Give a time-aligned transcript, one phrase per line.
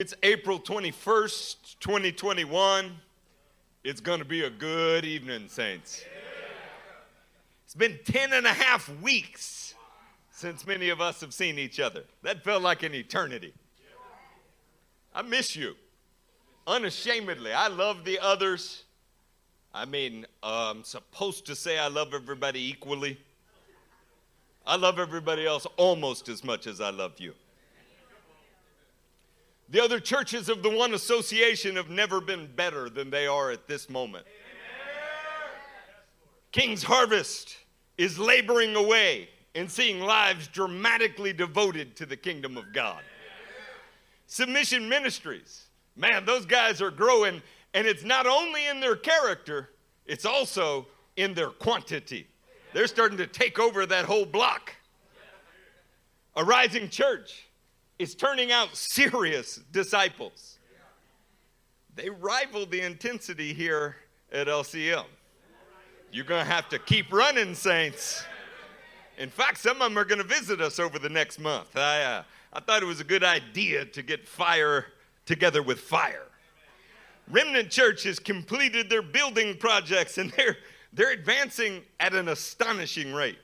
[0.00, 2.92] It's April 21st, 2021.
[3.82, 6.04] It's going to be a good evening, Saints.
[7.64, 9.74] It's been 10 and a half weeks
[10.30, 12.04] since many of us have seen each other.
[12.22, 13.52] That felt like an eternity.
[15.12, 15.74] I miss you.
[16.68, 17.52] Unashamedly.
[17.52, 18.84] I love the others.
[19.74, 23.18] I mean, uh, I'm supposed to say I love everybody equally.
[24.64, 27.34] I love everybody else almost as much as I love you.
[29.70, 33.66] The other churches of the one association have never been better than they are at
[33.66, 34.26] this moment.
[36.52, 37.56] King's Harvest
[37.98, 43.02] is laboring away and seeing lives dramatically devoted to the kingdom of God.
[44.26, 47.42] Submission Ministries, man, those guys are growing,
[47.74, 49.70] and it's not only in their character,
[50.06, 52.26] it's also in their quantity.
[52.72, 54.74] They're starting to take over that whole block.
[56.36, 57.47] A rising church
[57.98, 60.58] is turning out serious disciples.
[61.94, 63.96] They rival the intensity here
[64.32, 65.04] at LCM.
[66.12, 68.24] You're going to have to keep running, saints.
[69.18, 71.76] In fact, some of them are going to visit us over the next month.
[71.76, 74.86] I, uh, I thought it was a good idea to get fire
[75.26, 76.22] together with fire.
[77.30, 80.56] Remnant Church has completed their building projects and they're,
[80.92, 83.38] they're advancing at an astonishing rate.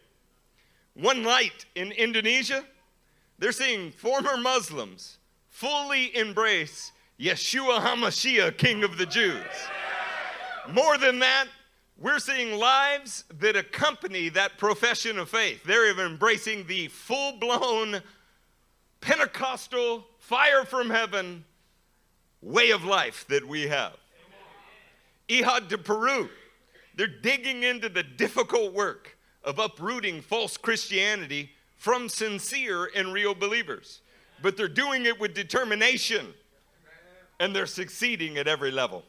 [0.94, 2.64] One Light in Indonesia
[3.38, 5.18] they're seeing former Muslims
[5.48, 9.42] fully embrace Yeshua HaMashiach, King of the Jews.
[10.70, 11.46] More than that,
[11.96, 15.62] we're seeing lives that accompany that profession of faith.
[15.64, 18.02] They're embracing the full blown
[19.00, 21.44] Pentecostal, fire from heaven
[22.40, 23.96] way of life that we have.
[25.28, 26.28] Ihad de Peru,
[26.96, 31.50] they're digging into the difficult work of uprooting false Christianity
[31.84, 34.00] from sincere and real believers.
[34.40, 36.32] But they're doing it with determination
[37.38, 39.04] and they're succeeding at every level.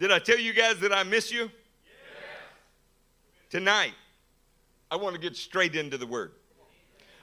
[0.00, 1.48] Did I tell you guys that I miss you?
[3.50, 3.92] Tonight,
[4.90, 6.32] I want to get straight into the word.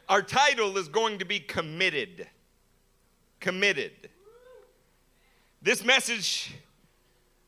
[0.08, 2.26] Our title is going to be Committed.
[3.42, 4.10] Committed.
[5.62, 6.56] This message,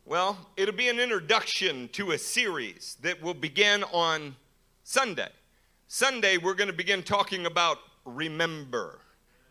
[0.03, 4.35] well, it'll be an introduction to a series that will begin on
[4.83, 5.29] Sunday.
[5.89, 8.99] Sunday, we're going to begin talking about remember.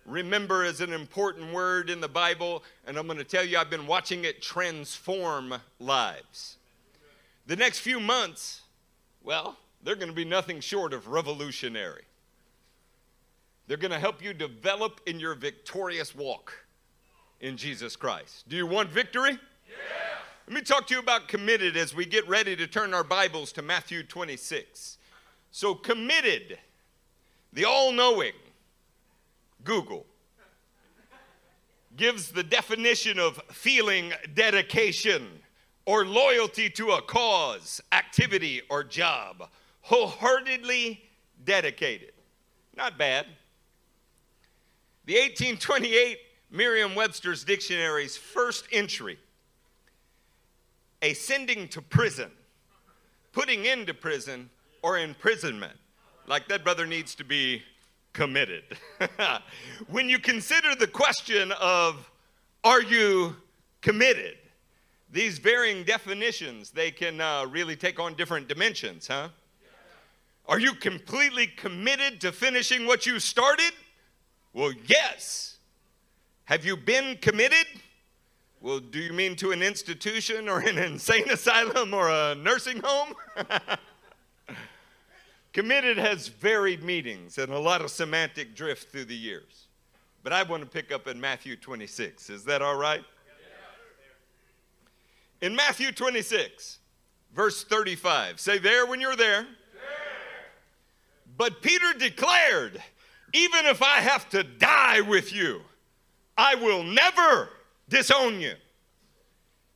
[0.04, 3.70] Remember is an important word in the Bible, and I'm going to tell you, I've
[3.70, 6.58] been watching it transform lives.
[7.46, 8.60] The next few months,
[9.24, 12.04] well, they're going to be nothing short of revolutionary.
[13.66, 16.52] They're going to help you develop in your victorious walk
[17.40, 18.46] in Jesus Christ.
[18.46, 19.32] Do you want victory?
[19.32, 19.76] Yeah.
[20.46, 23.52] Let me talk to you about committed as we get ready to turn our Bibles
[23.52, 24.98] to Matthew 26.
[25.56, 26.58] So, committed,
[27.54, 28.34] the all knowing
[29.64, 30.04] Google
[31.96, 35.26] gives the definition of feeling dedication
[35.86, 39.48] or loyalty to a cause, activity, or job.
[39.80, 41.02] Wholeheartedly
[41.42, 42.12] dedicated.
[42.76, 43.24] Not bad.
[45.06, 46.18] The 1828
[46.50, 49.18] Merriam Webster's Dictionary's first entry
[51.00, 52.30] a sending to prison,
[53.32, 54.50] putting into prison,
[54.82, 55.76] or imprisonment.
[56.26, 57.62] Like that brother needs to be
[58.12, 58.64] committed.
[59.88, 62.10] when you consider the question of
[62.64, 63.36] are you
[63.80, 64.38] committed?
[65.12, 69.28] These varying definitions, they can uh, really take on different dimensions, huh?
[70.48, 73.72] Are you completely committed to finishing what you started?
[74.52, 75.58] Well, yes.
[76.44, 77.66] Have you been committed?
[78.60, 83.14] Well, do you mean to an institution or an insane asylum or a nursing home?
[85.56, 89.68] Committed has varied meanings and a lot of semantic drift through the years.
[90.22, 92.28] But I want to pick up in Matthew 26.
[92.28, 93.02] Is that all right?
[95.40, 96.80] In Matthew 26,
[97.34, 99.46] verse 35, say there when you're there.
[101.38, 102.82] But Peter declared,
[103.32, 105.62] even if I have to die with you,
[106.36, 107.48] I will never
[107.88, 108.56] disown you.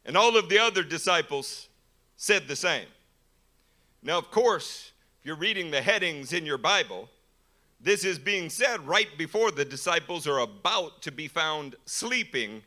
[0.05, 1.71] And all of the other disciples
[2.19, 2.89] said the same.
[4.03, 4.90] Now, of course,
[5.21, 7.07] if you're reading the headings in your Bible,
[7.79, 12.63] this is being said right before the disciples are about to be found sleeping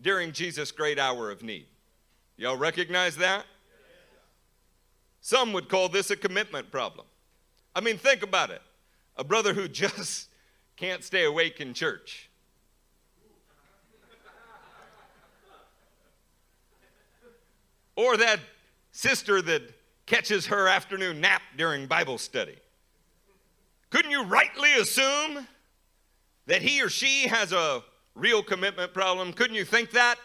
[0.00, 1.66] during Jesus' great hour of need.
[2.38, 3.44] Y'all recognize that?
[5.20, 7.04] Some would call this a commitment problem.
[7.76, 8.62] I mean, think about it.
[9.18, 10.30] A brother who just
[10.76, 12.30] can't stay awake in church.
[17.96, 18.40] Or that
[18.92, 22.56] sister that catches her afternoon nap during Bible study.
[23.90, 25.46] Couldn't you rightly assume
[26.46, 27.82] that he or she has a
[28.14, 29.32] real commitment problem.
[29.32, 30.16] Couldn't you think that?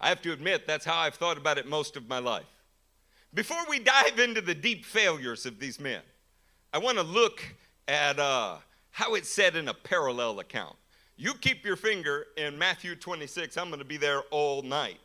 [0.00, 2.44] I have to admit, that's how I've thought about it most of my life.
[3.32, 6.02] Before we dive into the deep failures of these men,
[6.72, 7.42] I want to look
[7.88, 8.56] at uh,
[8.90, 10.76] how it's said in a parallel account.
[11.16, 13.56] You keep your finger in Matthew 26.
[13.56, 15.00] I'm going to be there all night.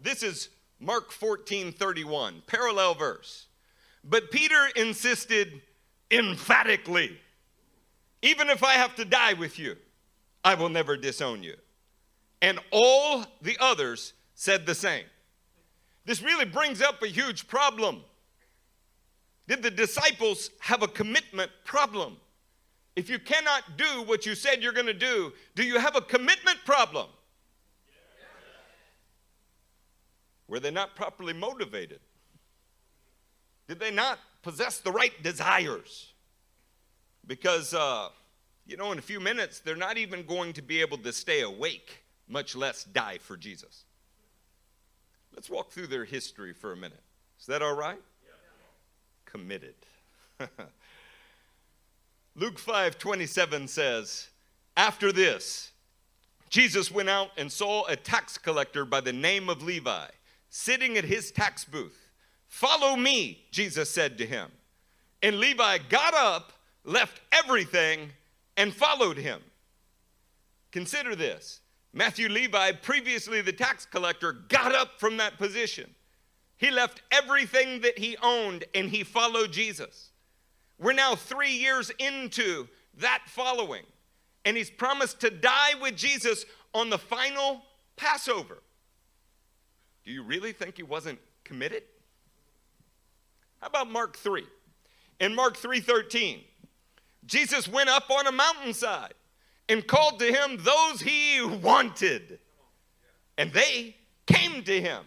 [0.00, 0.48] This is
[0.82, 3.46] Mark 14 31, parallel verse.
[4.02, 5.62] But Peter insisted
[6.10, 7.16] emphatically,
[8.20, 9.76] even if I have to die with you,
[10.44, 11.54] I will never disown you.
[12.40, 15.04] And all the others said the same.
[16.04, 18.02] This really brings up a huge problem.
[19.46, 22.16] Did the disciples have a commitment problem?
[22.96, 26.00] If you cannot do what you said you're going to do, do you have a
[26.00, 27.06] commitment problem?
[30.48, 32.00] Were they not properly motivated?
[33.68, 36.12] Did they not possess the right desires?
[37.26, 38.08] Because, uh,
[38.66, 41.42] you know, in a few minutes, they're not even going to be able to stay
[41.42, 43.84] awake, much less die for Jesus.
[45.34, 47.02] Let's walk through their history for a minute.
[47.40, 48.00] Is that all right?
[48.24, 48.30] Yeah.
[49.24, 49.74] Committed.
[52.36, 54.28] Luke 5 27 says,
[54.76, 55.72] After this,
[56.50, 60.08] Jesus went out and saw a tax collector by the name of Levi
[60.54, 62.10] sitting at his tax booth.
[62.46, 64.50] Follow me, Jesus said to him.
[65.22, 66.52] And Levi got up,
[66.84, 68.10] left everything,
[68.58, 69.40] and followed him.
[70.70, 71.60] Consider this
[71.94, 75.94] Matthew Levi, previously the tax collector, got up from that position.
[76.58, 80.10] He left everything that he owned and he followed Jesus.
[80.78, 82.68] We're now three years into
[82.98, 83.84] that following,
[84.44, 86.44] and he's promised to die with Jesus
[86.74, 87.62] on the final
[87.96, 88.58] Passover.
[90.04, 91.84] Do you really think he wasn't committed?
[93.60, 94.44] How about Mark 3?
[95.20, 96.44] In Mark 3:13,
[97.24, 99.14] Jesus went up on a mountainside
[99.68, 102.40] and called to him those he wanted.
[103.38, 103.96] And they
[104.26, 105.04] came to him.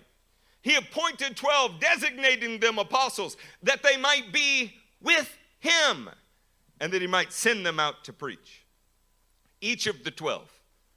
[0.61, 6.09] He appointed 12, designating them apostles, that they might be with him
[6.79, 8.65] and that he might send them out to preach.
[9.61, 10.49] Each of the 12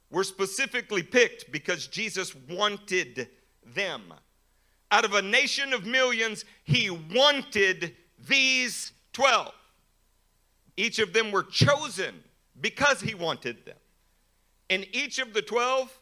[0.09, 3.29] were specifically picked because Jesus wanted
[3.73, 4.13] them.
[4.91, 7.95] Out of a nation of millions, he wanted
[8.27, 9.53] these 12.
[10.77, 12.23] Each of them were chosen
[12.59, 13.77] because he wanted them.
[14.69, 15.99] And each of the 12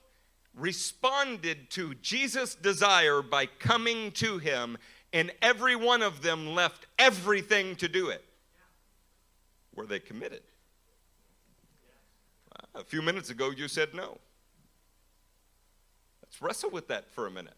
[0.55, 4.77] responded to Jesus' desire by coming to him,
[5.13, 8.23] and every one of them left everything to do it.
[9.75, 10.41] Were they committed?
[12.75, 14.17] A few minutes ago, you said no.
[16.37, 17.55] Let's wrestle with that for a minute.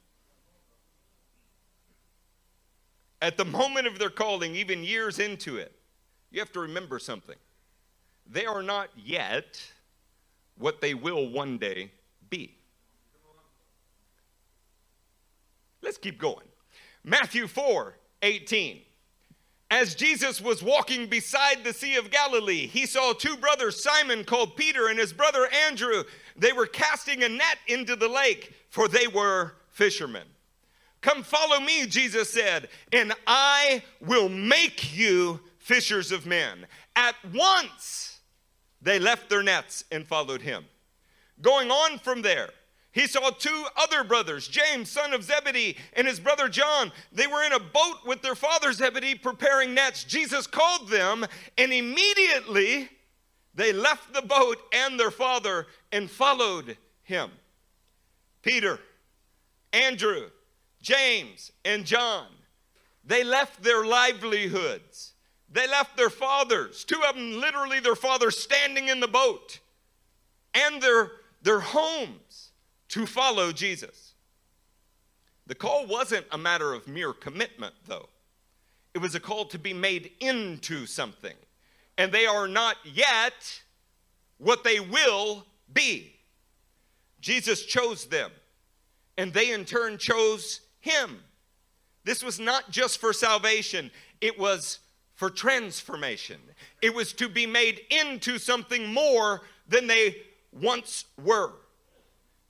[3.21, 5.73] At the moment of their calling, even years into it,
[6.31, 7.35] you have to remember something.
[8.25, 9.61] They are not yet
[10.57, 11.91] what they will one day
[12.29, 12.55] be.
[15.81, 16.45] Let's keep going.
[17.03, 18.81] Matthew 4 18.
[19.71, 24.55] As Jesus was walking beside the Sea of Galilee, he saw two brothers, Simon called
[24.55, 26.03] Peter and his brother Andrew.
[26.35, 30.25] They were casting a net into the lake, for they were fishermen.
[31.01, 36.65] Come follow me, Jesus said, and I will make you fishers of men.
[36.95, 38.19] At once,
[38.81, 40.65] they left their nets and followed him.
[41.41, 42.49] Going on from there,
[42.99, 46.91] he saw two other brothers, James, son of Zebedee, and his brother John.
[47.11, 50.03] They were in a boat with their father Zebedee preparing nets.
[50.03, 51.25] Jesus called them,
[51.57, 52.89] and immediately
[53.55, 57.31] they left the boat and their father and followed him.
[58.41, 58.79] Peter,
[59.71, 60.29] Andrew,
[60.81, 62.27] James, and John,
[63.05, 65.13] they left their livelihoods
[65.51, 69.59] they left their fathers, two of them literally their fathers standing in the boat,
[70.53, 72.28] and their, their homes
[72.89, 74.13] to follow Jesus.
[75.47, 78.09] The call wasn't a matter of mere commitment, though.
[78.93, 81.35] It was a call to be made into something.
[81.97, 83.61] And they are not yet
[84.37, 86.13] what they will be.
[87.21, 88.31] Jesus chose them,
[89.17, 91.19] and they in turn chose him.
[92.05, 93.91] This was not just for salvation,
[94.21, 94.79] it was
[95.15, 96.39] for transformation.
[96.81, 100.15] It was to be made into something more than they
[100.53, 101.51] once were.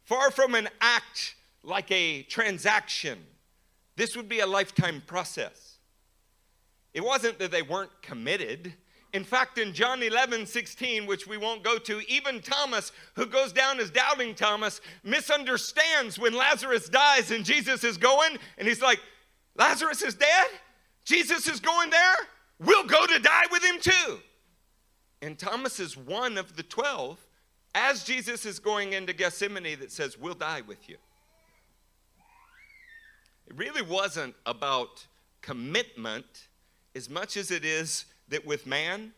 [0.09, 3.19] Far from an act like a transaction,
[3.95, 5.77] this would be a lifetime process.
[6.95, 8.73] It wasn't that they weren't committed.
[9.13, 13.53] In fact, in John 11, 16, which we won't go to, even Thomas, who goes
[13.53, 18.99] down as doubting Thomas, misunderstands when Lazarus dies and Jesus is going, and he's like,
[19.57, 20.47] Lazarus is dead?
[21.05, 22.15] Jesus is going there?
[22.57, 24.17] We'll go to die with him too.
[25.21, 27.19] And Thomas is one of the 12
[27.75, 30.97] as Jesus is going into Gethsemane that says, We'll die with you.
[33.47, 35.07] It really wasn't about
[35.41, 36.47] commitment
[36.95, 39.11] as much as it is that with man,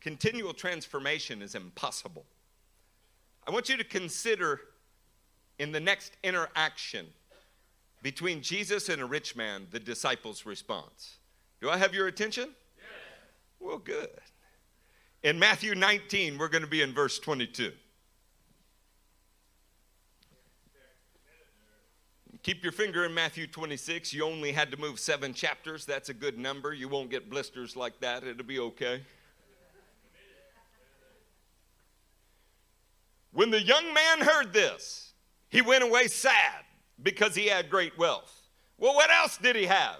[0.00, 2.24] continual transformation is impossible.
[3.46, 4.60] I want you to consider
[5.58, 7.06] in the next interaction
[8.02, 11.18] between Jesus and a rich man the disciples' response.
[11.60, 12.50] Do I have your attention?
[12.76, 12.86] Yes.
[13.58, 14.08] Well, good.
[15.22, 17.72] In Matthew 19, we're going to be in verse 22.
[22.42, 24.14] Keep your finger in Matthew 26.
[24.14, 25.84] You only had to move seven chapters.
[25.84, 26.72] That's a good number.
[26.72, 28.24] You won't get blisters like that.
[28.24, 29.02] It'll be okay.
[33.32, 35.12] When the young man heard this,
[35.50, 36.64] he went away sad
[37.02, 38.48] because he had great wealth.
[38.78, 39.98] Well, what else did he have?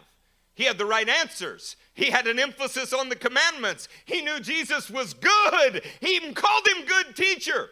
[0.60, 1.76] He had the right answers.
[1.94, 3.88] He had an emphasis on the commandments.
[4.04, 5.82] He knew Jesus was good.
[6.02, 7.70] He even called him good teacher.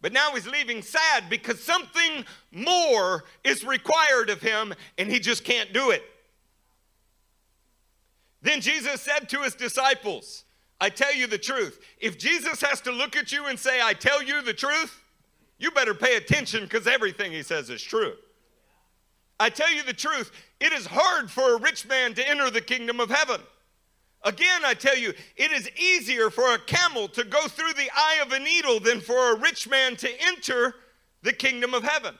[0.00, 5.42] But now he's leaving sad because something more is required of him and he just
[5.42, 6.04] can't do it.
[8.40, 10.44] Then Jesus said to his disciples,
[10.80, 11.80] I tell you the truth.
[11.98, 14.96] If Jesus has to look at you and say, I tell you the truth,
[15.58, 18.12] you better pay attention because everything he says is true.
[19.40, 22.60] I tell you the truth, it is hard for a rich man to enter the
[22.60, 23.40] kingdom of heaven.
[24.22, 28.20] Again, I tell you, it is easier for a camel to go through the eye
[28.22, 30.74] of a needle than for a rich man to enter
[31.22, 32.14] the kingdom of heaven.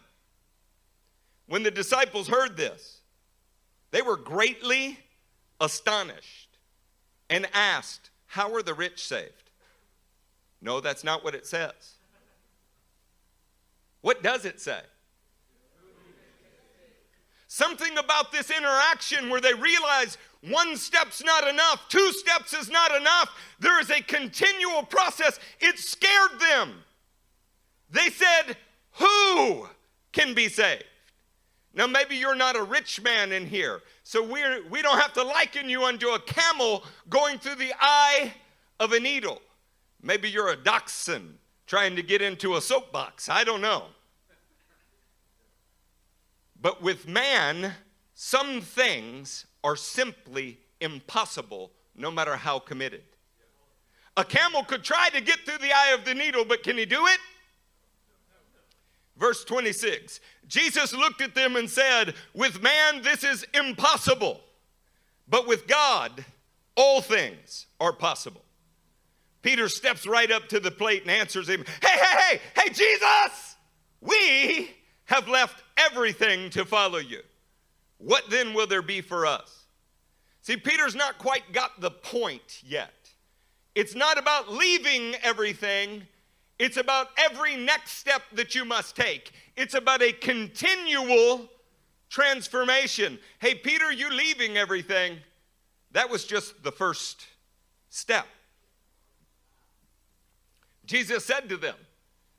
[1.46, 3.00] When the disciples heard this,
[3.90, 4.98] they were greatly
[5.60, 6.56] astonished
[7.28, 9.50] and asked, How are the rich saved?
[10.62, 11.94] No, that's not what it says.
[14.00, 14.80] What does it say?
[17.52, 22.94] Something about this interaction where they realize one step's not enough, two steps is not
[22.94, 23.28] enough.
[23.58, 25.40] There is a continual process.
[25.58, 26.84] It scared them.
[27.90, 28.56] They said,
[28.92, 29.66] Who
[30.12, 30.84] can be saved?
[31.74, 35.24] Now, maybe you're not a rich man in here, so we're, we don't have to
[35.24, 38.32] liken you unto a camel going through the eye
[38.78, 39.42] of a needle.
[40.00, 43.28] Maybe you're a dachshund trying to get into a soapbox.
[43.28, 43.86] I don't know.
[46.60, 47.72] But with man,
[48.14, 53.02] some things are simply impossible no matter how committed.
[54.16, 56.84] A camel could try to get through the eye of the needle, but can he
[56.84, 57.18] do it?
[59.16, 64.40] Verse 26 Jesus looked at them and said, With man, this is impossible,
[65.28, 66.24] but with God,
[66.74, 68.44] all things are possible.
[69.42, 73.56] Peter steps right up to the plate and answers him, Hey, hey, hey, hey, Jesus,
[74.00, 74.70] we
[75.10, 77.20] have left everything to follow you.
[77.98, 79.66] What then will there be for us?
[80.40, 82.94] See, Peter's not quite got the point yet.
[83.74, 86.02] It's not about leaving everything,
[86.60, 89.32] it's about every next step that you must take.
[89.56, 91.48] It's about a continual
[92.08, 93.18] transformation.
[93.40, 95.16] Hey, Peter, you leaving everything,
[95.90, 97.26] that was just the first
[97.88, 98.26] step.
[100.86, 101.76] Jesus said to them,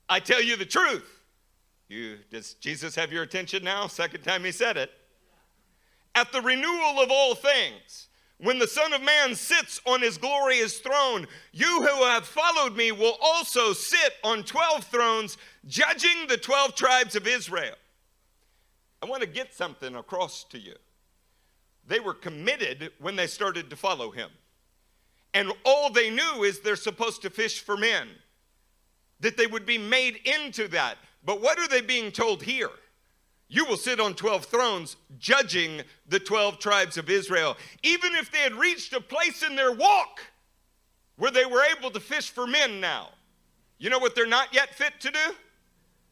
[0.08, 1.21] I tell you the truth.
[1.92, 3.86] You, does Jesus have your attention now?
[3.86, 4.90] Second time he said it.
[6.14, 8.08] At the renewal of all things,
[8.38, 12.92] when the Son of Man sits on his glorious throne, you who have followed me
[12.92, 17.74] will also sit on 12 thrones, judging the 12 tribes of Israel.
[19.02, 20.76] I want to get something across to you.
[21.86, 24.30] They were committed when they started to follow him.
[25.34, 28.08] And all they knew is they're supposed to fish for men,
[29.20, 30.96] that they would be made into that.
[31.24, 32.70] But what are they being told here?
[33.48, 37.56] You will sit on 12 thrones judging the 12 tribes of Israel.
[37.82, 40.20] Even if they had reached a place in their walk
[41.16, 43.10] where they were able to fish for men now,
[43.78, 45.34] you know what they're not yet fit to do?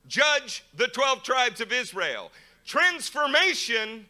[0.07, 2.31] Judge the 12 tribes of Israel.
[2.67, 4.07] Transformation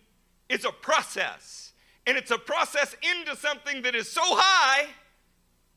[0.49, 1.73] is a process,
[2.07, 4.89] and it's a process into something that is so high,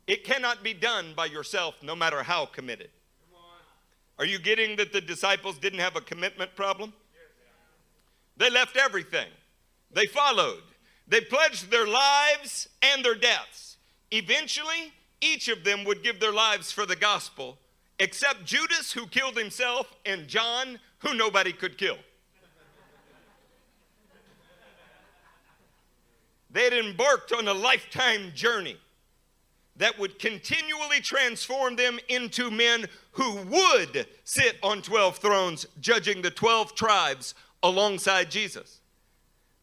[0.08, 2.90] it cannot be done by yourself, no matter how committed.
[4.20, 6.94] Are you getting that the disciples didn't have a commitment problem?
[8.38, 9.28] They left everything.
[9.92, 10.64] They followed.
[11.08, 13.78] They pledged their lives and their deaths.
[14.12, 17.58] Eventually, each of them would give their lives for the gospel,
[18.00, 21.98] except Judas, who killed himself, and John, who nobody could kill.
[26.50, 28.78] They had embarked on a lifetime journey
[29.78, 36.32] that would continually transform them into men who would sit on 12 thrones, judging the
[36.32, 38.82] 12 tribes alongside Jesus.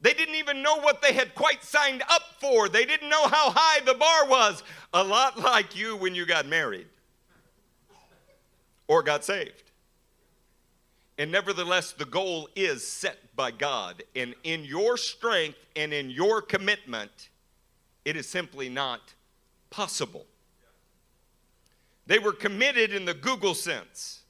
[0.00, 2.68] They didn't even know what they had quite signed up for.
[2.68, 4.62] They didn't know how high the bar was.
[4.94, 6.86] A lot like you when you got married.
[8.88, 9.70] or got saved.
[11.18, 14.02] And nevertheless, the goal is set by God.
[14.16, 17.28] And in your strength and in your commitment,
[18.06, 19.14] it is simply not
[19.70, 20.26] possible.
[22.06, 24.22] They were committed in the Google sense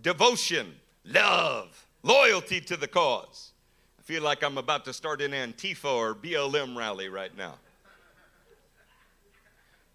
[0.00, 0.74] devotion,
[1.04, 3.52] love, loyalty to the cause.
[3.98, 7.54] I feel like I'm about to start an Antifa or BLM rally right now.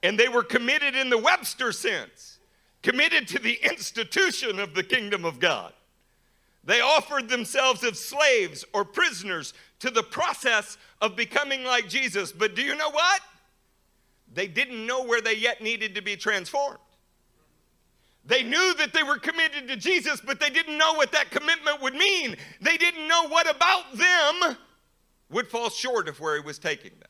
[0.01, 2.39] And they were committed in the Webster sense,
[2.81, 5.71] committed to the institution of the kingdom of God.
[6.65, 12.31] They offered themselves as slaves or prisoners to the process of becoming like Jesus.
[12.31, 13.21] But do you know what?
[14.33, 16.79] They didn't know where they yet needed to be transformed.
[18.25, 21.81] They knew that they were committed to Jesus, but they didn't know what that commitment
[21.81, 22.37] would mean.
[22.61, 24.57] They didn't know what about them
[25.29, 27.09] would fall short of where he was taking them.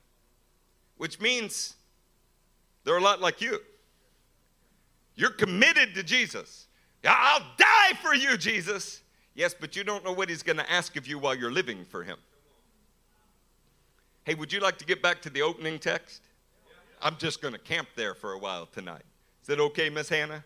[0.98, 1.75] Which means
[2.84, 3.60] they're a lot like you.
[5.15, 6.68] You're committed to Jesus.
[7.06, 9.01] I'll die for you, Jesus.
[9.36, 11.86] Yes, but you don't know what he's going to ask of you while you're living
[11.86, 12.18] for him.
[14.24, 16.22] Hey, would you like to get back to the opening text?
[17.04, 19.04] I'm just going to camp there for a while tonight.
[19.42, 20.44] Is that okay, Miss Hannah?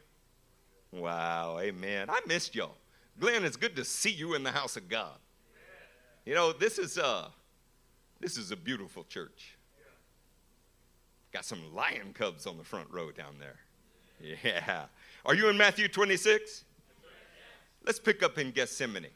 [0.92, 2.10] Wow, amen.
[2.10, 2.76] I missed y'all.
[3.20, 5.18] Glenn, it's good to see you in the house of God.
[6.26, 7.30] You know, this is uh
[8.20, 9.56] this is a beautiful church.
[11.32, 13.60] Got some lion cubs on the front row down there.
[14.44, 14.86] Yeah.
[15.26, 16.64] Are you in Matthew 26?
[17.86, 19.08] Let's pick up in Gethsemane.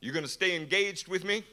[0.00, 1.44] You going to stay engaged with me?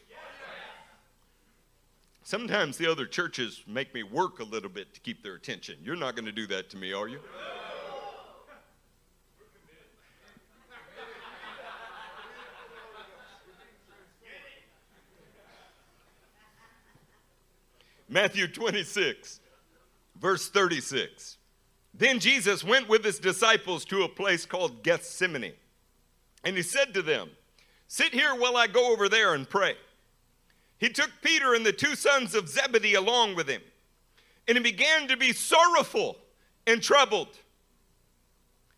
[2.28, 5.76] Sometimes the other churches make me work a little bit to keep their attention.
[5.84, 7.20] You're not going to do that to me, are you?
[18.10, 19.40] Matthew 26,
[20.20, 21.38] verse 36.
[21.94, 25.54] Then Jesus went with his disciples to a place called Gethsemane.
[26.44, 27.30] And he said to them,
[27.88, 29.76] Sit here while I go over there and pray.
[30.78, 33.62] He took Peter and the two sons of Zebedee along with him.
[34.48, 36.18] And he began to be sorrowful
[36.68, 37.30] and troubled.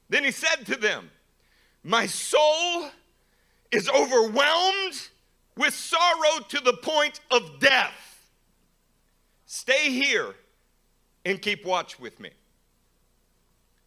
[0.09, 1.09] Then he said to them,
[1.83, 2.89] My soul
[3.71, 5.09] is overwhelmed
[5.57, 8.29] with sorrow to the point of death.
[9.45, 10.35] Stay here
[11.25, 12.29] and keep watch with me.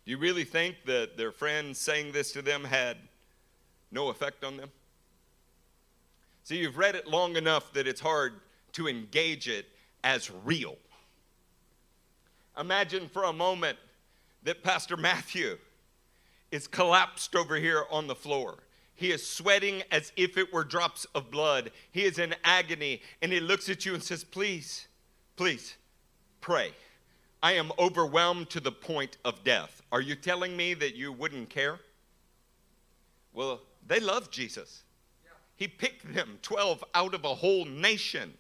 [0.05, 2.97] Do you really think that their friends saying this to them had
[3.91, 4.71] no effect on them?
[6.51, 8.41] See, you've read it long enough that it's hard
[8.73, 9.67] to engage it
[10.03, 10.79] as real.
[12.59, 13.79] Imagine for a moment
[14.43, 15.59] that Pastor Matthew
[16.51, 18.65] is collapsed over here on the floor.
[18.97, 21.71] He is sweating as if it were drops of blood.
[21.93, 24.89] He is in agony, and he looks at you and says, Please,
[25.37, 25.77] please,
[26.41, 26.73] pray.
[27.45, 29.83] I am overwhelmed to the point of death.
[29.93, 31.79] Are you telling me that you wouldn't care?
[33.33, 34.83] Well, they love Jesus.
[35.61, 38.33] He picked them, 12 out of a whole nation.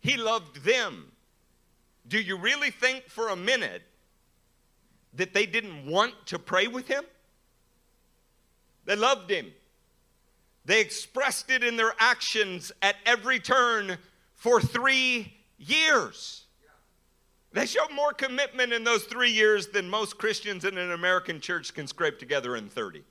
[0.00, 1.12] He loved them.
[2.08, 3.82] Do you really think for a minute
[5.14, 7.04] that they didn't want to pray with him?
[8.84, 9.52] They loved him.
[10.64, 13.96] They expressed it in their actions at every turn
[14.34, 16.46] for three years.
[17.52, 21.72] They showed more commitment in those three years than most Christians in an American church
[21.74, 23.04] can scrape together in 30.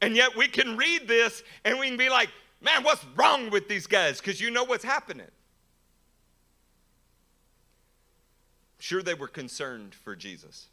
[0.00, 2.28] And yet we can read this and we can be like,
[2.60, 4.20] man, what's wrong with these guys?
[4.20, 5.26] Because you know what's happening.
[8.78, 10.66] Sure they were concerned for Jesus.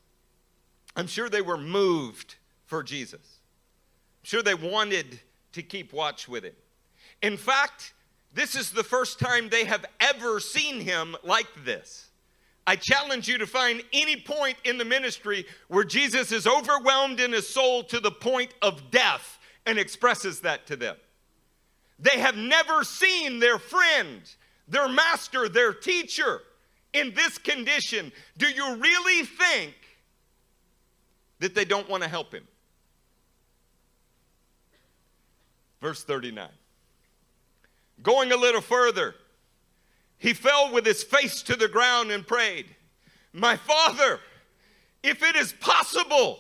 [0.96, 3.20] I'm sure they were moved for Jesus.
[3.22, 5.20] I'm sure they wanted
[5.54, 6.54] to keep watch with him.
[7.22, 7.94] In fact,
[8.34, 12.10] this is the first time they have ever seen him like this.
[12.66, 17.34] I challenge you to find any point in the ministry where Jesus is overwhelmed in
[17.34, 20.96] his soul to the point of death and expresses that to them.
[22.00, 24.22] They have never seen their friend,
[24.68, 26.42] their master, their teacher
[26.94, 28.12] in this condition.
[28.38, 29.74] Do you really think
[31.40, 32.48] that they don't want to help him?
[35.82, 36.48] Verse 39.
[38.02, 39.16] Going a little further,
[40.24, 42.74] he fell with his face to the ground and prayed,
[43.34, 44.22] My Father,
[45.04, 46.40] if it is possible,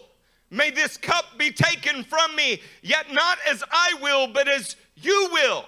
[0.49, 5.27] may this cup be taken from me, yet not as I will, but as you
[5.33, 5.65] will.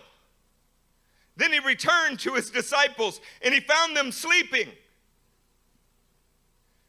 [1.35, 4.69] Then he returned to his disciples and he found them sleeping.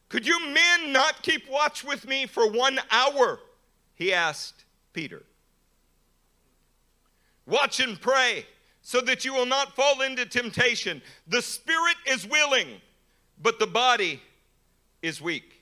[0.07, 3.41] Could you men not keep watch with me for one hour?
[3.95, 4.63] He asked
[4.93, 5.23] Peter.
[7.45, 8.45] Watch and pray
[8.87, 11.01] so that you will not fall into temptation.
[11.27, 12.79] The spirit is willing,
[13.41, 14.21] but the body
[15.01, 15.61] is weak.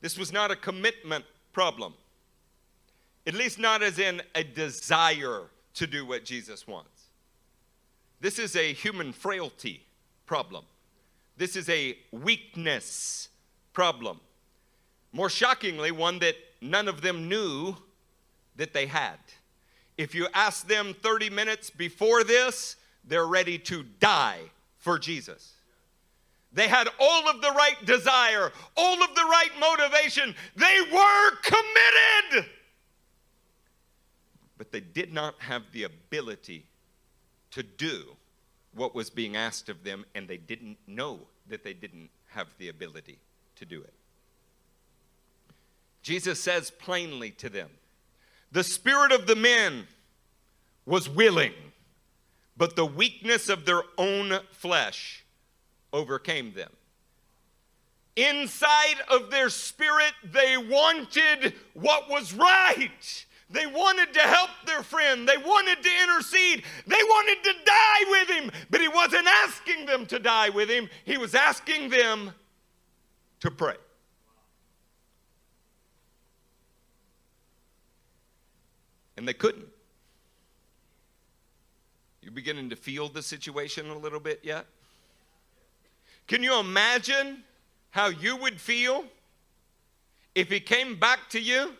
[0.00, 1.92] This was not a commitment problem,
[3.26, 5.42] at least not as in a desire
[5.74, 7.08] to do what Jesus wants.
[8.18, 9.84] This is a human frailty
[10.24, 10.64] problem.
[11.36, 13.28] This is a weakness
[13.74, 14.20] problem.
[15.12, 17.76] More shockingly, one that none of them knew
[18.56, 19.18] that they had.
[19.98, 24.40] If you ask them 30 minutes before this, they're ready to die
[24.78, 25.52] for Jesus.
[26.52, 30.34] They had all of the right desire, all of the right motivation.
[30.56, 32.50] They were committed.
[34.58, 36.66] But they did not have the ability
[37.52, 38.16] to do
[38.74, 42.68] what was being asked of them, and they didn't know that they didn't have the
[42.68, 43.18] ability
[43.56, 43.92] to do it.
[46.02, 47.70] Jesus says plainly to them,
[48.52, 49.86] The spirit of the men
[50.84, 51.54] was willing,
[52.56, 55.24] but the weakness of their own flesh
[55.92, 56.70] overcame them.
[58.14, 63.24] Inside of their spirit, they wanted what was right.
[63.48, 65.26] They wanted to help their friend.
[65.26, 66.62] They wanted to intercede.
[66.86, 68.50] They wanted to die with him.
[68.70, 72.32] But he wasn't asking them to die with him, he was asking them
[73.40, 73.76] to pray.
[79.22, 79.68] And they couldn't.
[82.22, 84.66] You beginning to feel the situation a little bit yet?
[86.26, 87.44] Can you imagine
[87.90, 89.04] how you would feel
[90.34, 91.72] if he came back to you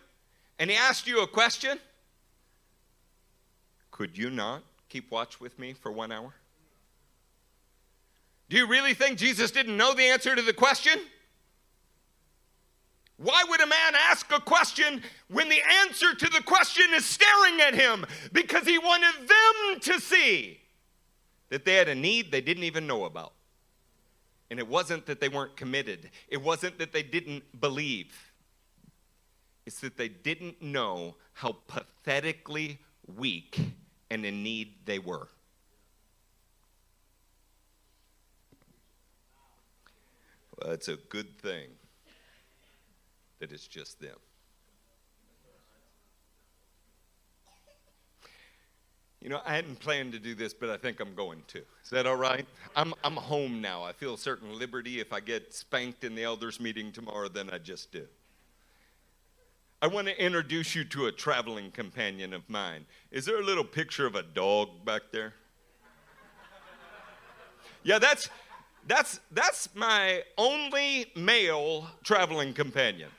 [0.61, 1.81] and he asked you a question,
[3.91, 6.33] could you not keep watch with me for one hour?
[8.51, 10.97] Do you really think Jesus didn't know the answer to the question?
[13.23, 17.61] Why would a man ask a question when the answer to the question is staring
[17.61, 18.05] at him?
[18.33, 20.61] Because he wanted them to see
[21.49, 23.33] that they had a need they didn't even know about.
[24.51, 28.13] And it wasn't that they weren't committed, it wasn't that they didn't believe.
[29.67, 32.81] It's that they didn't know how pathetically
[33.17, 33.61] weak
[34.11, 35.29] and in need they were.
[40.59, 41.69] Well, it's a good thing
[43.43, 44.15] that it's just them.
[49.21, 51.59] You know, I hadn't planned to do this, but I think I'm going to.
[51.59, 52.47] Is that all right?
[52.77, 53.83] I'm, I'm home now.
[53.83, 55.01] I feel a certain liberty.
[55.01, 58.07] If I get spanked in the elders' meeting tomorrow, then I just do.
[59.81, 62.87] I want to introduce you to a traveling companion of mine.
[63.11, 65.35] Is there a little picture of a dog back there?
[67.83, 68.31] Yeah, that's
[68.87, 73.11] that's that's my only male traveling companion.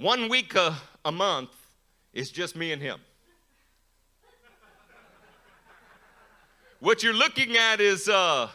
[0.00, 1.50] One week a, a month
[2.14, 3.00] is just me and him.
[6.78, 8.48] What you're looking at is uh,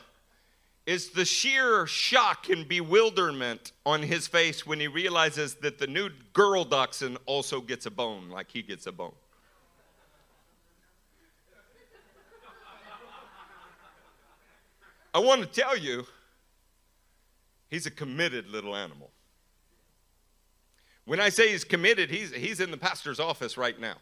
[0.88, 6.10] is the sheer shock and bewilderment on his face when he realizes that the new
[6.34, 9.14] girl dachshund also gets a bone like he gets a bone.
[15.14, 16.08] I want to tell you,
[17.70, 19.12] he's a committed little animal.
[21.06, 23.96] When I say he's committed, he's, he's in the pastor's office right now.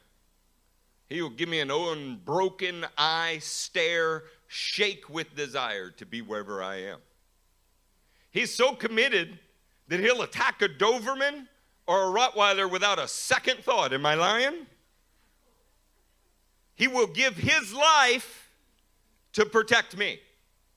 [1.09, 6.77] He will give me an unbroken eye stare shake with desire to be wherever I
[6.77, 6.99] am.
[8.31, 9.37] He's so committed
[9.89, 11.47] that he'll attack a Doberman
[11.85, 13.93] or a Rottweiler without a second thought.
[13.93, 14.65] Am I lying?
[16.75, 18.49] He will give his life
[19.33, 20.19] to protect me.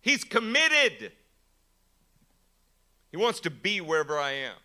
[0.00, 1.12] He's committed.
[3.10, 4.56] He wants to be wherever I am.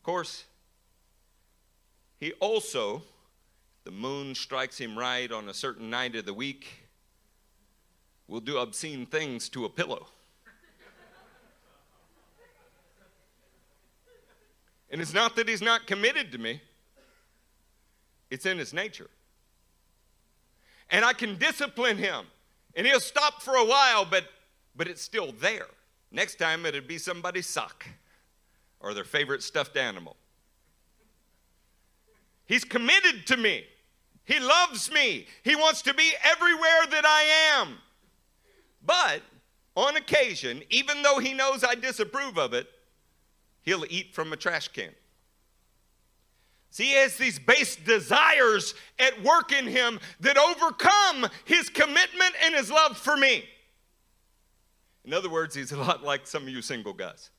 [0.00, 0.44] Of course,
[2.18, 3.02] he also,
[3.84, 6.68] the moon strikes him right on a certain night of the week,
[8.26, 10.06] will do obscene things to a pillow.
[14.90, 16.62] and it's not that he's not committed to me,
[18.30, 19.10] it's in his nature.
[20.88, 22.24] And I can discipline him,
[22.74, 24.24] and he'll stop for a while, but,
[24.74, 25.66] but it's still there.
[26.10, 27.84] Next time, it'd be somebody's sock
[28.80, 30.16] or their favorite stuffed animal.
[32.46, 33.64] He's committed to me.
[34.24, 35.26] He loves me.
[35.42, 37.78] He wants to be everywhere that I am.
[38.84, 39.22] But
[39.76, 42.66] on occasion, even though he knows I disapprove of it,
[43.62, 44.90] he'll eat from a trash can.
[46.70, 52.54] See, he has these base desires at work in him that overcome his commitment and
[52.54, 53.44] his love for me.
[55.04, 57.30] In other words, he's a lot like some of you single guys.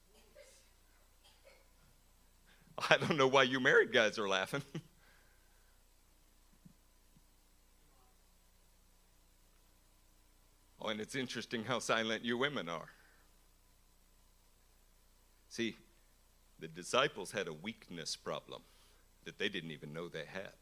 [2.90, 4.64] I don't know why you married guys are laughing.
[10.84, 12.90] Oh, and it's interesting how silent you women are.
[15.48, 15.76] See,
[16.60, 18.64] the disciples had a weakness problem
[19.26, 20.54] that they didn't even know they had.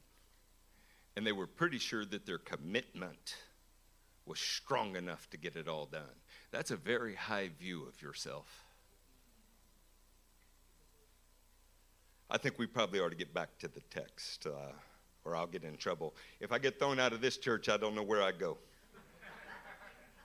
[1.16, 3.38] And they were pretty sure that their commitment
[4.26, 6.16] was strong enough to get it all done.
[6.52, 8.66] That's a very high view of yourself.
[12.32, 14.72] I think we probably ought to get back to the text, uh,
[15.26, 16.14] or I'll get in trouble.
[16.40, 18.58] If I get thrown out of this church, I don't know where I go.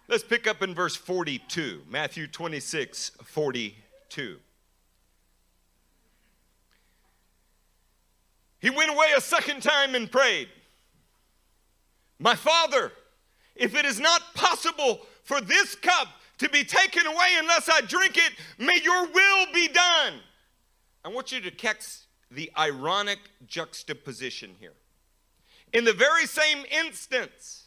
[0.07, 4.37] Let's pick up in verse 42, Matthew 26 42.
[8.59, 10.49] He went away a second time and prayed,
[12.19, 12.93] My Father,
[13.57, 18.19] if it is not possible for this cup to be taken away unless I drink
[18.19, 20.14] it, may your will be done.
[21.05, 21.85] I want you to catch
[22.31, 24.75] the ironic juxtaposition here.
[25.73, 27.64] In the very same instance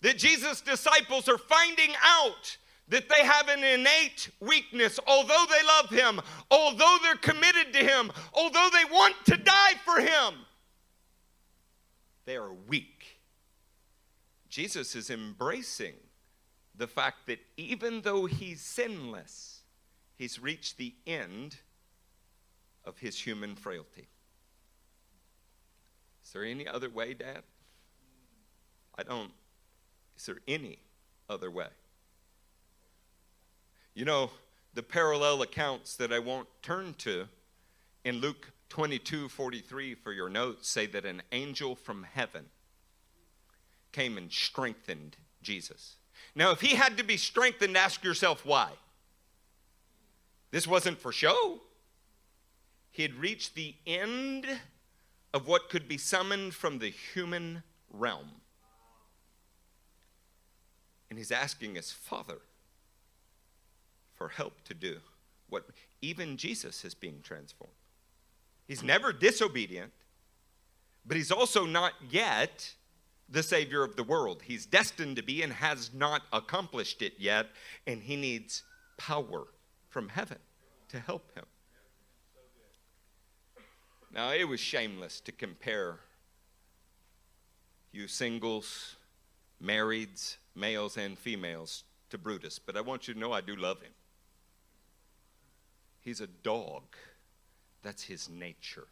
[0.00, 2.56] that Jesus' disciples are finding out
[2.88, 8.10] that they have an innate weakness, although they love him, although they're committed to him,
[8.34, 10.34] although they want to die for him,
[12.24, 13.20] they are weak.
[14.48, 15.94] Jesus is embracing
[16.76, 19.62] the fact that even though he's sinless,
[20.16, 21.56] he's reached the end
[22.84, 24.08] of his human frailty.
[26.24, 27.42] Is there any other way, Dad?
[28.96, 29.32] I don't.
[30.16, 30.78] Is there any
[31.28, 31.68] other way?
[33.94, 34.30] You know,
[34.74, 37.26] the parallel accounts that I won't turn to
[38.04, 42.46] in Luke 22 43 for your notes say that an angel from heaven
[43.92, 45.96] came and strengthened Jesus.
[46.34, 48.70] Now, if he had to be strengthened, ask yourself why.
[50.50, 51.60] This wasn't for show.
[52.92, 54.46] He had reached the end
[55.34, 58.28] of what could be summoned from the human realm.
[61.08, 62.38] And he's asking his Father
[64.14, 64.98] for help to do
[65.48, 65.66] what
[66.00, 67.74] even Jesus is being transformed.
[68.68, 69.92] He's never disobedient,
[71.04, 72.74] but he's also not yet
[73.28, 74.42] the Savior of the world.
[74.44, 77.46] He's destined to be and has not accomplished it yet,
[77.86, 78.62] and he needs
[78.98, 79.46] power
[79.88, 80.38] from heaven
[80.88, 81.44] to help him.
[84.14, 85.98] Now, it was shameless to compare
[87.92, 88.96] you singles,
[89.62, 93.80] marrieds, males, and females to Brutus, but I want you to know I do love
[93.80, 93.92] him.
[96.00, 96.82] He's a dog,
[97.82, 98.86] that's his nature.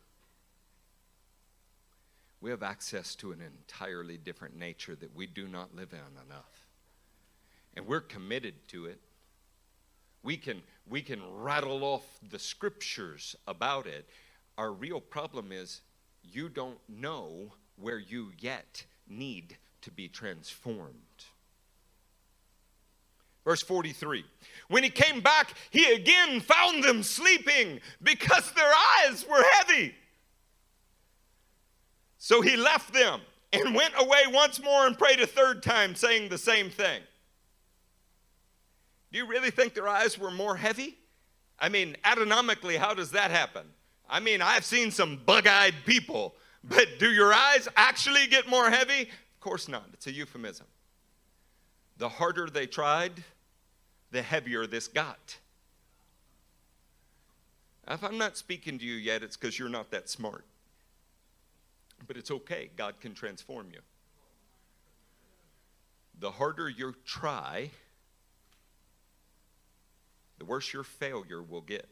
[2.40, 6.66] We have access to an entirely different nature that we do not live in enough.
[7.76, 9.00] And we're committed to it.
[10.22, 14.09] We can, we can rattle off the scriptures about it
[14.61, 15.81] our real problem is
[16.23, 21.25] you don't know where you yet need to be transformed.
[23.42, 24.23] Verse 43
[24.68, 28.70] When he came back, he again found them sleeping because their
[29.01, 29.94] eyes were heavy.
[32.18, 33.23] So he left them
[33.55, 37.01] and went away once more and prayed a third time, saying the same thing.
[39.11, 40.99] Do you really think their eyes were more heavy?
[41.59, 43.64] I mean, anatomically, how does that happen?
[44.11, 48.68] I mean, I've seen some bug eyed people, but do your eyes actually get more
[48.68, 49.03] heavy?
[49.03, 49.85] Of course not.
[49.92, 50.66] It's a euphemism.
[51.96, 53.12] The harder they tried,
[54.11, 55.38] the heavier this got.
[57.87, 60.44] If I'm not speaking to you yet, it's because you're not that smart.
[62.07, 63.81] But it's okay, God can transform you.
[66.18, 67.70] The harder you try,
[70.38, 71.88] the worse your failure will get.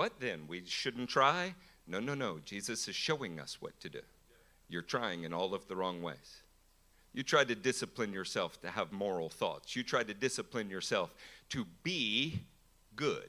[0.00, 0.46] What then?
[0.48, 1.54] We shouldn't try?
[1.86, 2.38] No, no, no.
[2.42, 4.00] Jesus is showing us what to do.
[4.66, 6.40] You're trying in all of the wrong ways.
[7.12, 9.76] You try to discipline yourself to have moral thoughts.
[9.76, 11.14] You try to discipline yourself
[11.50, 12.40] to be
[12.96, 13.28] good.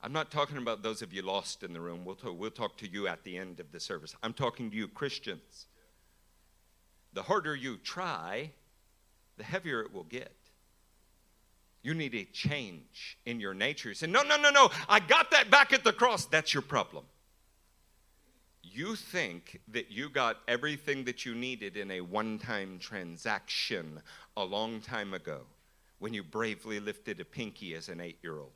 [0.00, 2.04] I'm not talking about those of you lost in the room.
[2.04, 4.14] We'll talk, we'll talk to you at the end of the service.
[4.22, 5.66] I'm talking to you, Christians.
[7.14, 8.52] The harder you try,
[9.38, 10.36] the heavier it will get.
[11.82, 13.88] You need a change in your nature.
[13.88, 16.26] You say, no, no, no, no, I got that back at the cross.
[16.26, 17.04] That's your problem.
[18.62, 24.00] You think that you got everything that you needed in a one time transaction
[24.36, 25.40] a long time ago
[25.98, 28.52] when you bravely lifted a pinky as an eight year old.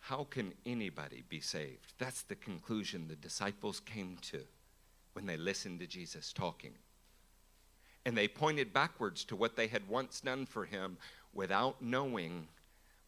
[0.00, 1.94] How can anybody be saved?
[1.98, 4.40] That's the conclusion the disciples came to
[5.14, 6.74] when they listened to Jesus talking
[8.04, 10.98] and they pointed backwards to what they had once done for him
[11.32, 12.48] without knowing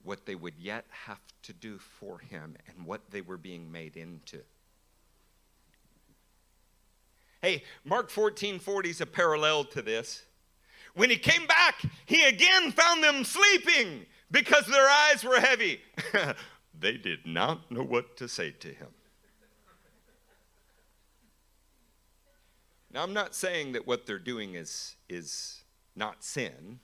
[0.03, 3.97] what they would yet have to do for him and what they were being made
[3.97, 4.41] into.
[7.43, 10.23] Hey, Mark 14 40 is a parallel to this.
[10.95, 15.81] When he came back, he again found them sleeping because their eyes were heavy.
[16.81, 18.89] they did not know what to say to him.
[22.97, 25.61] Now, I'm not saying that what they're doing is, is
[25.97, 26.81] not sin.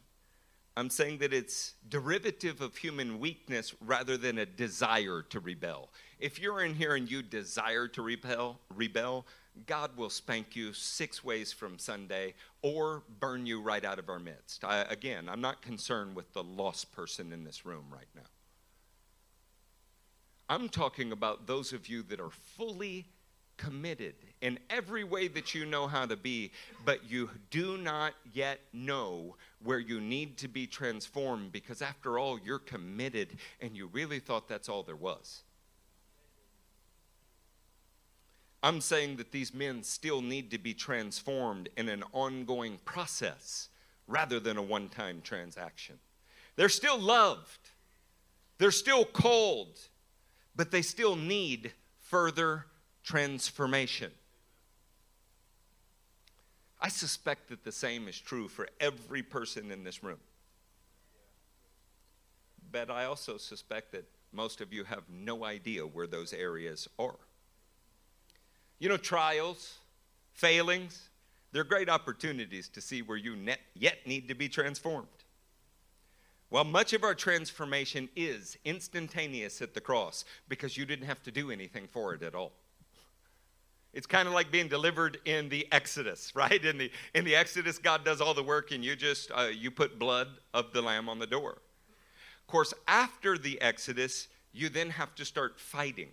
[0.76, 5.88] I'm saying that it's derivative of human weakness rather than a desire to rebel.
[6.18, 9.26] If you're in here and you desire to rebel, rebel,
[9.66, 14.18] God will spank you six ways from Sunday or burn you right out of our
[14.18, 14.64] midst.
[14.64, 18.28] I, again, I'm not concerned with the lost person in this room right now.
[20.50, 23.06] I'm talking about those of you that are fully
[23.62, 26.50] committed in every way that you know how to be,
[26.84, 32.40] but you do not yet know where you need to be transformed because, after all,
[32.44, 33.28] you're committed
[33.60, 35.44] and you really thought that's all there was.
[38.64, 43.68] I'm saying that these men still need to be transformed in an ongoing process
[44.08, 45.98] rather than a one time transaction.
[46.56, 47.70] They're still loved,
[48.58, 49.78] they're still called,
[50.56, 52.66] but they still need further
[53.02, 54.10] transformation.
[56.80, 60.18] I suspect that the same is true for every person in this room.
[62.72, 67.16] But I also suspect that most of you have no idea where those areas are.
[68.78, 69.78] You know, trials,
[70.32, 71.10] failings,
[71.52, 73.36] they're great opportunities to see where you
[73.74, 75.06] yet need to be transformed.
[76.50, 81.30] Well, much of our transformation is instantaneous at the cross because you didn't have to
[81.30, 82.52] do anything for it at all.
[83.92, 86.64] It's kind of like being delivered in the Exodus, right?
[86.64, 89.70] In the in the Exodus, God does all the work, and you just uh, you
[89.70, 91.58] put blood of the lamb on the door.
[92.40, 96.10] Of course, after the Exodus, you then have to start fighting.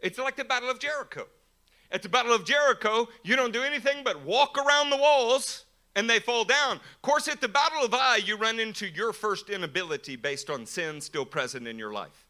[0.00, 1.26] It's like the Battle of Jericho.
[1.90, 5.64] At the Battle of Jericho, you don't do anything but walk around the walls
[5.96, 6.76] and they fall down.
[6.76, 10.66] Of course, at the Battle of Ai, you run into your first inability based on
[10.66, 12.26] sin still present in your life.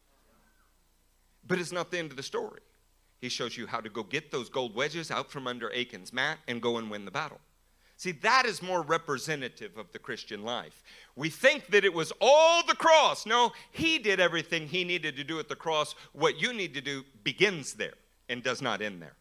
[1.47, 2.61] But it's not the end of the story.
[3.25, 6.37] He shows you how to go get those gold wedges out from under Achan's mat
[6.47, 7.39] and go and win the battle.
[7.97, 10.83] See, that is more representative of the Christian life.
[11.15, 13.25] We think that it was all the cross.
[13.25, 15.95] No, he did everything he needed to do at the cross.
[16.13, 17.95] What you need to do begins there
[18.29, 19.15] and does not end there.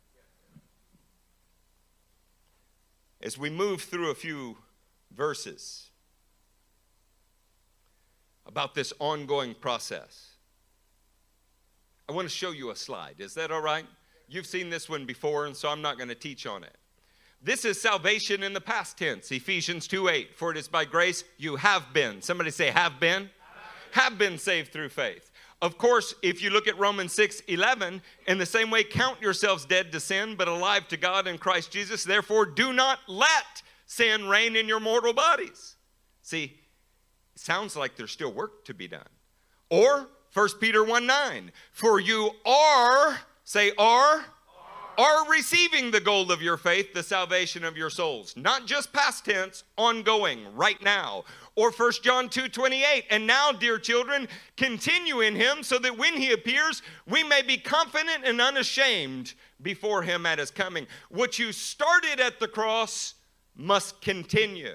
[3.22, 4.58] As we move through a few
[5.16, 5.88] verses
[8.44, 10.33] about this ongoing process,
[12.08, 13.16] I want to show you a slide.
[13.18, 13.86] Is that all right?
[14.28, 16.76] You've seen this one before, and so I'm not going to teach on it.
[17.42, 20.34] This is salvation in the past tense, Ephesians 2 8.
[20.34, 22.22] For it is by grace you have been.
[22.22, 23.28] Somebody say, have been.
[23.92, 25.30] Have been saved through faith.
[25.62, 29.64] Of course, if you look at Romans 6 11, in the same way, count yourselves
[29.64, 32.02] dead to sin, but alive to God in Christ Jesus.
[32.02, 35.76] Therefore, do not let sin reign in your mortal bodies.
[36.22, 36.58] See,
[37.34, 39.08] sounds like there's still work to be done.
[39.70, 44.24] Or 1 Peter 1 9, for you are, say, are
[44.98, 48.36] are receiving the gold of your faith, the salvation of your souls.
[48.36, 51.24] Not just past tense, ongoing, right now.
[51.56, 53.04] Or 1 John 2 28.
[53.10, 57.56] And now, dear children, continue in him so that when he appears, we may be
[57.56, 60.86] confident and unashamed before him at his coming.
[61.10, 63.14] What you started at the cross
[63.56, 64.74] must continue.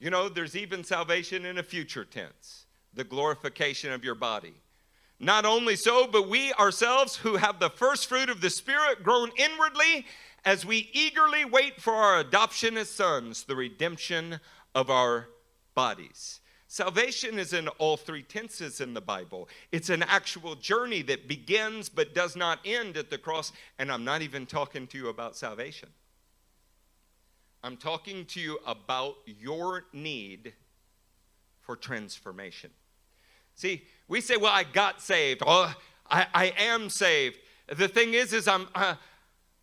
[0.00, 4.54] You know, there's even salvation in a future tense, the glorification of your body.
[5.20, 9.30] Not only so, but we ourselves who have the first fruit of the Spirit groan
[9.36, 10.06] inwardly
[10.44, 14.40] as we eagerly wait for our adoption as sons, the redemption
[14.74, 15.28] of our
[15.74, 16.40] bodies.
[16.66, 19.46] Salvation is in all three tenses in the Bible.
[19.72, 23.52] It's an actual journey that begins but does not end at the cross.
[23.78, 25.90] And I'm not even talking to you about salvation.
[27.62, 30.54] I'm talking to you about your need
[31.60, 32.70] for transformation.
[33.54, 35.42] See, we say, well, I got saved.
[35.46, 35.74] Oh,
[36.10, 37.38] I, I am saved.
[37.68, 38.96] The thing is, is I'm, uh,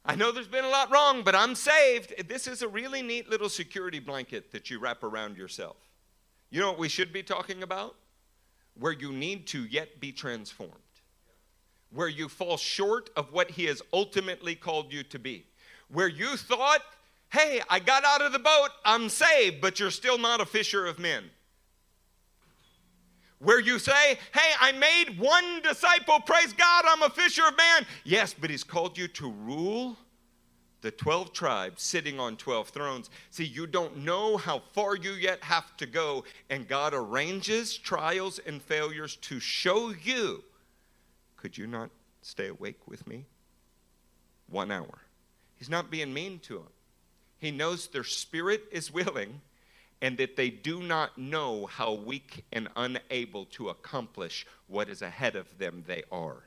[0.06, 2.28] I know there's been a lot wrong, but I'm saved.
[2.28, 5.78] This is a really neat little security blanket that you wrap around yourself.
[6.50, 7.96] You know what we should be talking about?
[8.74, 10.74] Where you need to yet be transformed,
[11.92, 15.46] where you fall short of what He has ultimately called you to be,
[15.92, 16.82] where you thought,
[17.32, 20.86] hey, I got out of the boat, I'm saved, but you're still not a fisher
[20.86, 21.30] of men
[23.40, 27.86] where you say, Hey, I made one disciple, praise God, I'm a fisher of man.
[28.04, 29.98] Yes, but He's called you to rule
[30.82, 33.10] the 12 tribes sitting on 12 thrones.
[33.32, 38.40] See, you don't know how far you yet have to go, and God arranges trials
[38.40, 40.44] and failures to show you.
[41.36, 41.90] Could you not
[42.22, 43.26] stay awake with me?
[44.50, 45.00] One hour.
[45.58, 46.68] He's not being mean to them.
[47.38, 49.42] He knows their spirit is willing,
[50.02, 55.36] and that they do not know how weak and unable to accomplish what is ahead
[55.36, 56.44] of them they are.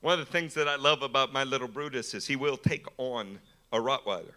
[0.00, 2.86] One of the things that I love about my little Brutus is he will take
[2.98, 3.38] on
[3.72, 4.34] a Rottweiler.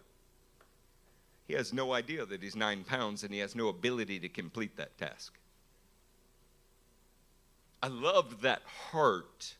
[1.48, 4.76] He has no idea that he's nine pounds and he has no ability to complete
[4.76, 5.32] that task.
[7.82, 9.54] I love that heart.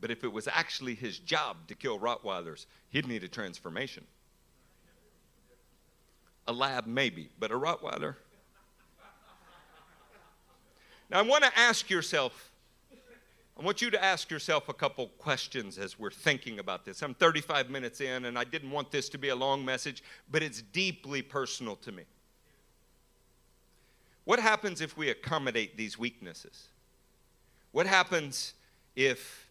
[0.00, 4.06] But if it was actually his job to kill Rottweilers, he'd need a transformation.
[6.48, 8.16] A lab, maybe, but a Rottweiler?
[11.10, 12.50] Now, I want to ask yourself,
[13.58, 17.02] I want you to ask yourself a couple questions as we're thinking about this.
[17.02, 20.42] I'm 35 minutes in, and I didn't want this to be a long message, but
[20.42, 22.04] it's deeply personal to me.
[24.24, 26.68] What happens if we accommodate these weaknesses?
[27.72, 28.54] What happens
[28.96, 29.48] if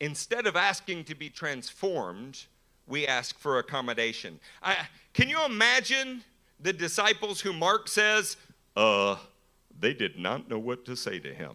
[0.00, 2.46] instead of asking to be transformed,
[2.88, 4.40] we ask for accommodation.
[4.62, 4.76] I,
[5.12, 6.22] can you imagine
[6.60, 8.36] the disciples who Mark says,
[8.76, 9.16] uh,
[9.78, 11.52] they did not know what to say to him?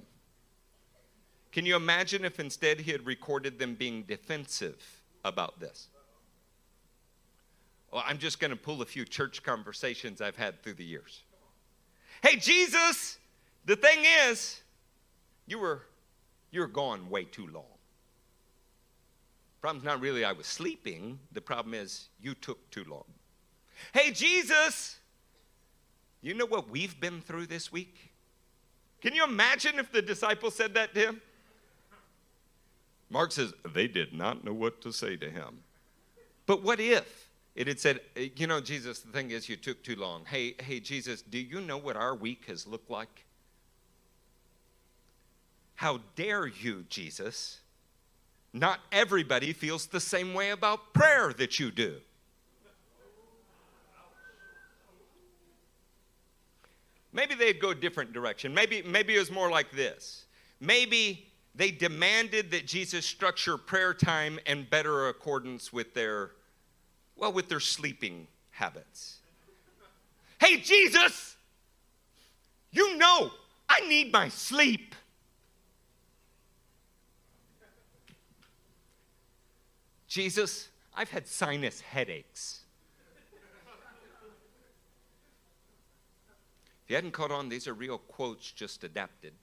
[1.51, 4.81] Can you imagine if instead he had recorded them being defensive
[5.23, 5.87] about this?
[7.91, 11.21] Well, I'm just going to pull a few church conversations I've had through the years.
[12.23, 13.19] Hey, Jesus,
[13.65, 14.61] the thing is,
[15.45, 15.83] you were
[16.51, 17.72] you were gone way too long.
[19.63, 21.19] Problem's not really I was sleeping.
[21.31, 23.05] The problem is you took too long.
[23.93, 24.97] Hey, Jesus,
[26.21, 28.11] you know what we've been through this week?
[29.01, 31.21] Can you imagine if the disciples said that to him?
[33.09, 35.59] Mark says, they did not know what to say to him.
[36.45, 39.81] But what if it had said, eh, you know, Jesus, the thing is, you took
[39.81, 40.25] too long.
[40.25, 43.23] Hey, hey, Jesus, do you know what our week has looked like?
[45.75, 47.61] How dare you, Jesus?
[48.53, 51.95] Not everybody feels the same way about prayer that you do.
[57.11, 58.53] Maybe they'd go a different direction.
[58.53, 60.25] Maybe, maybe it was more like this.
[60.59, 66.31] Maybe they demanded that Jesus structure prayer time in better accordance with their,
[67.15, 69.17] well, with their sleeping habits.
[70.39, 71.35] Hey, Jesus,
[72.71, 73.31] you know
[73.69, 74.95] I need my sleep.
[80.13, 82.59] Jesus, I've had sinus headaches.
[86.83, 89.33] if you hadn't caught on, these are real quotes just adapted.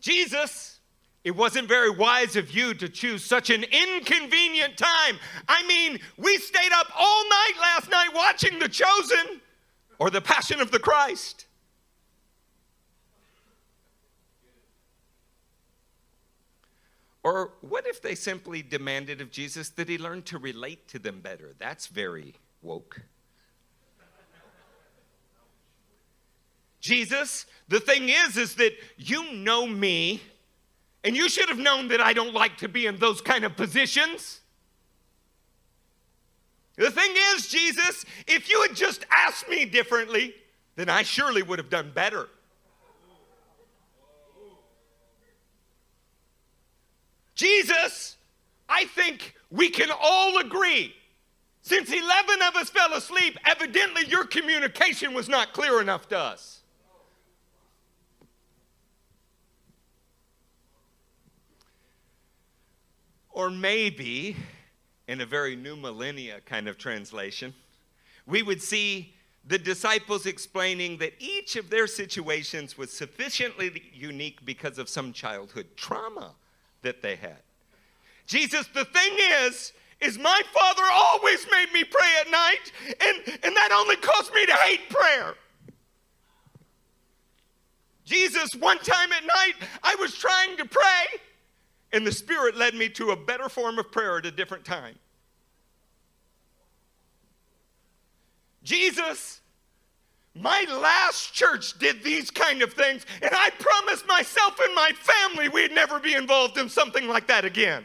[0.00, 0.80] Jesus,
[1.22, 5.20] it wasn't very wise of you to choose such an inconvenient time.
[5.46, 9.40] I mean, we stayed up all night last night watching The Chosen
[10.00, 11.46] or The Passion of the Christ.
[17.22, 21.20] Or what if they simply demanded of Jesus that he learn to relate to them
[21.20, 21.54] better?
[21.58, 23.02] That's very woke.
[26.80, 30.22] Jesus, the thing is, is that you know me,
[31.02, 33.56] and you should have known that I don't like to be in those kind of
[33.56, 34.40] positions.
[36.76, 40.34] The thing is, Jesus, if you had just asked me differently,
[40.76, 42.28] then I surely would have done better.
[47.38, 48.16] Jesus,
[48.68, 50.92] I think we can all agree.
[51.62, 56.62] Since 11 of us fell asleep, evidently your communication was not clear enough to us.
[63.30, 64.34] Or maybe,
[65.06, 67.54] in a very new millennia kind of translation,
[68.26, 69.14] we would see
[69.46, 75.68] the disciples explaining that each of their situations was sufficiently unique because of some childhood
[75.76, 76.34] trauma
[76.82, 77.38] that they had.
[78.26, 79.12] Jesus, the thing
[79.44, 84.32] is, is my father always made me pray at night, and, and that only caused
[84.32, 85.34] me to hate prayer.
[88.04, 91.20] Jesus, one time at night, I was trying to pray,
[91.92, 94.94] and the Spirit led me to a better form of prayer at a different time.
[98.62, 99.40] Jesus,
[100.40, 105.48] my last church did these kind of things, and I promised myself and my family
[105.48, 107.84] we'd never be involved in something like that again.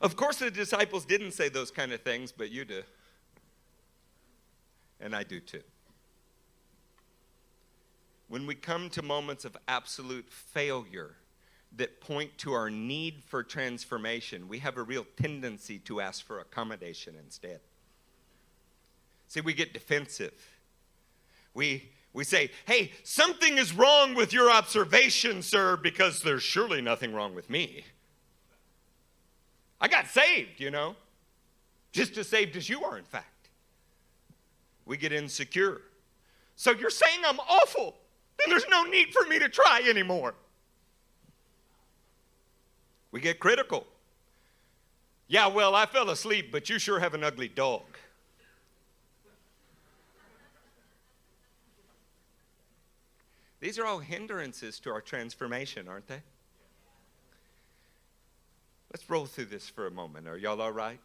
[0.00, 2.82] Of course, the disciples didn't say those kind of things, but you do.
[5.00, 5.62] And I do too.
[8.28, 11.16] When we come to moments of absolute failure
[11.76, 16.40] that point to our need for transformation, we have a real tendency to ask for
[16.40, 17.60] accommodation instead.
[19.28, 20.32] See, we get defensive.
[21.54, 27.12] We, we say, hey, something is wrong with your observation, sir, because there's surely nothing
[27.12, 27.84] wrong with me.
[29.80, 30.96] I got saved, you know.
[31.92, 33.50] just as saved as you are, in fact.
[34.86, 35.82] We get insecure.
[36.56, 37.96] So you're saying I'm awful.
[38.38, 40.34] Then there's no need for me to try anymore.
[43.12, 43.86] We get critical.
[45.28, 47.82] Yeah, well, I fell asleep, but you sure have an ugly dog.
[53.60, 56.22] These are all hindrances to our transformation, aren't they?
[58.92, 60.28] Let's roll through this for a moment.
[60.28, 61.00] Are y'all all right?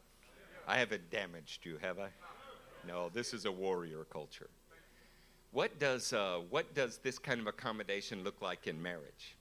[0.67, 2.09] I haven't damaged you, have I?
[2.87, 4.49] No, this is a warrior culture.
[5.51, 9.35] What does, uh, what does this kind of accommodation look like in marriage?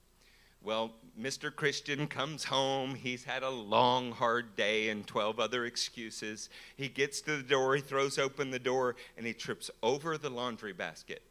[0.63, 1.55] Well, Mr.
[1.55, 2.95] Christian comes home.
[2.95, 6.51] He's had a long, hard day and 12 other excuses.
[6.77, 10.31] He gets to the door, he throws open the door, and he trips over the
[10.31, 11.23] laundry basket.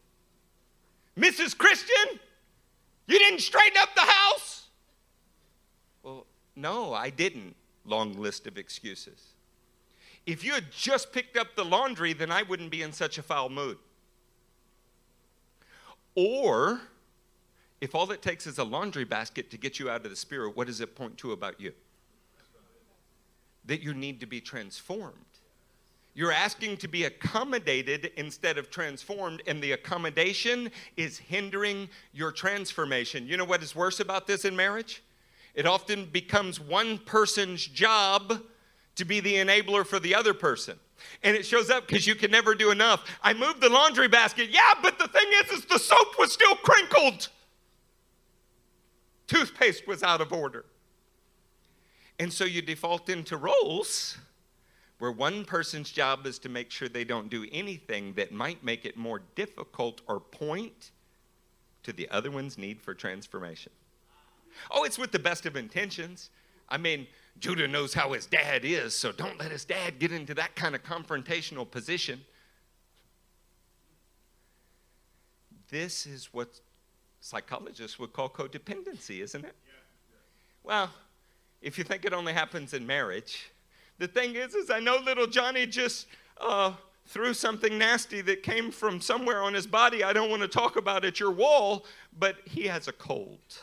[1.17, 1.57] Mrs.
[1.57, 2.19] Christian,
[3.07, 4.67] you didn't straighten up the house?
[6.03, 7.55] Well, no, I didn't.
[7.85, 9.33] Long list of excuses.
[10.25, 13.23] If you had just picked up the laundry, then I wouldn't be in such a
[13.23, 13.77] foul mood.
[16.15, 16.81] Or,
[17.79, 20.55] if all it takes is a laundry basket to get you out of the spirit,
[20.55, 21.73] what does it point to about you?
[23.65, 25.30] That you need to be transformed.
[26.13, 33.27] You're asking to be accommodated instead of transformed, and the accommodation is hindering your transformation.
[33.27, 35.03] You know what is worse about this in marriage?
[35.53, 38.41] It often becomes one person's job
[38.95, 40.77] to be the enabler for the other person.
[41.23, 43.05] And it shows up because you can never do enough.
[43.23, 44.49] I moved the laundry basket.
[44.49, 47.29] Yeah, but the thing is, is the soap was still crinkled.
[49.27, 50.65] Toothpaste was out of order.
[52.19, 54.17] And so you default into roles
[55.01, 58.85] where one person's job is to make sure they don't do anything that might make
[58.85, 60.91] it more difficult or point
[61.81, 63.71] to the other one's need for transformation.
[64.69, 66.29] Oh, it's with the best of intentions.
[66.69, 67.07] I mean,
[67.39, 70.75] Judah knows how his dad is, so don't let his dad get into that kind
[70.75, 72.21] of confrontational position.
[75.71, 76.59] This is what
[77.21, 79.55] psychologists would call codependency, isn't it?
[80.63, 80.91] Well,
[81.59, 83.50] if you think it only happens in marriage,
[84.01, 86.07] the thing is, is I know little Johnny just
[86.39, 86.73] uh,
[87.05, 90.03] threw something nasty that came from somewhere on his body.
[90.03, 91.85] I don't want to talk about at your wall,
[92.17, 93.59] but he has a cold.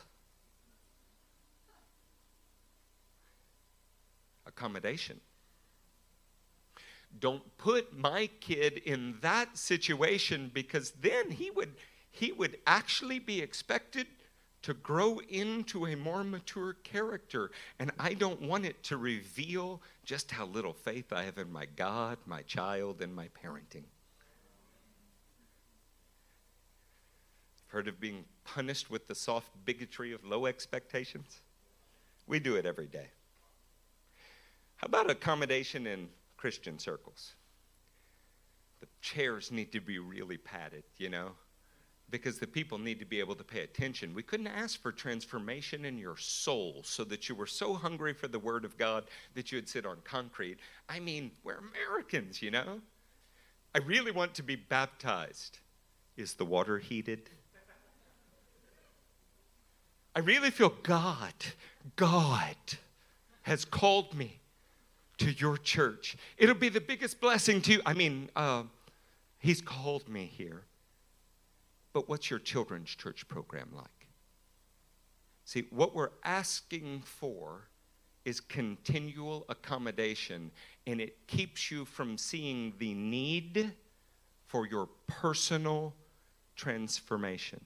[4.46, 5.20] Accommodation.
[7.18, 11.74] Don't put my kid in that situation because then he would
[12.12, 14.06] he would actually be expected
[14.68, 17.50] to grow into a more mature character.
[17.78, 21.64] And I don't want it to reveal just how little faith I have in my
[21.64, 23.84] God, my child, and my parenting.
[27.64, 31.40] I've Heard of being punished with the soft bigotry of low expectations?
[32.26, 33.06] We do it every day.
[34.76, 37.36] How about accommodation in Christian circles?
[38.80, 41.30] The chairs need to be really padded, you know?
[42.10, 44.14] Because the people need to be able to pay attention.
[44.14, 48.28] We couldn't ask for transformation in your soul so that you were so hungry for
[48.28, 49.04] the Word of God
[49.34, 50.58] that you would sit on concrete.
[50.88, 52.80] I mean, we're Americans, you know?
[53.74, 55.58] I really want to be baptized.
[56.16, 57.30] Is the water heated?
[60.16, 61.34] I really feel God,
[61.94, 62.56] God
[63.42, 64.40] has called me
[65.18, 66.16] to your church.
[66.36, 67.82] It'll be the biggest blessing to you.
[67.84, 68.64] I mean, uh,
[69.38, 70.62] He's called me here.
[71.98, 74.06] But what's your children's church program like?
[75.44, 77.62] See, what we're asking for
[78.24, 80.52] is continual accommodation,
[80.86, 83.72] and it keeps you from seeing the need
[84.46, 85.92] for your personal
[86.54, 87.64] transformation.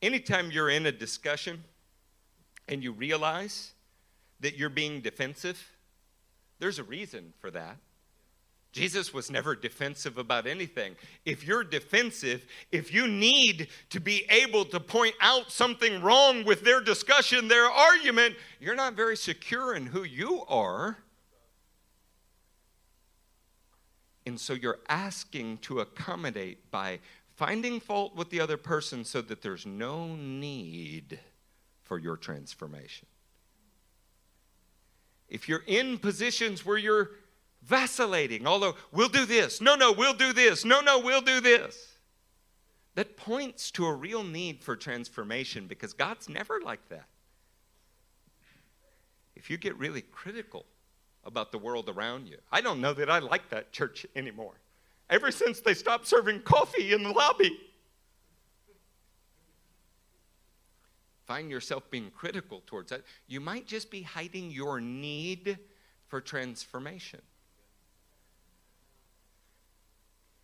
[0.00, 1.64] Anytime you're in a discussion
[2.68, 3.72] and you realize
[4.38, 5.72] that you're being defensive,
[6.60, 7.78] there's a reason for that.
[8.72, 10.94] Jesus was never defensive about anything.
[11.24, 16.62] If you're defensive, if you need to be able to point out something wrong with
[16.62, 20.98] their discussion, their argument, you're not very secure in who you are.
[24.26, 26.98] And so you're asking to accommodate by
[27.36, 31.18] finding fault with the other person so that there's no need
[31.84, 33.06] for your transformation.
[35.28, 37.10] If you're in positions where you're
[37.68, 41.98] vacillating, although we'll do this, no, no, we'll do this, no, no, we'll do this.
[42.94, 47.04] That points to a real need for transformation because God's never like that.
[49.36, 50.64] If you get really critical
[51.24, 54.54] about the world around you, I don't know that I like that church anymore.
[55.10, 57.56] Ever since they stopped serving coffee in the lobby,
[61.26, 65.58] find yourself being critical towards that, you might just be hiding your need
[66.08, 67.20] for transformation.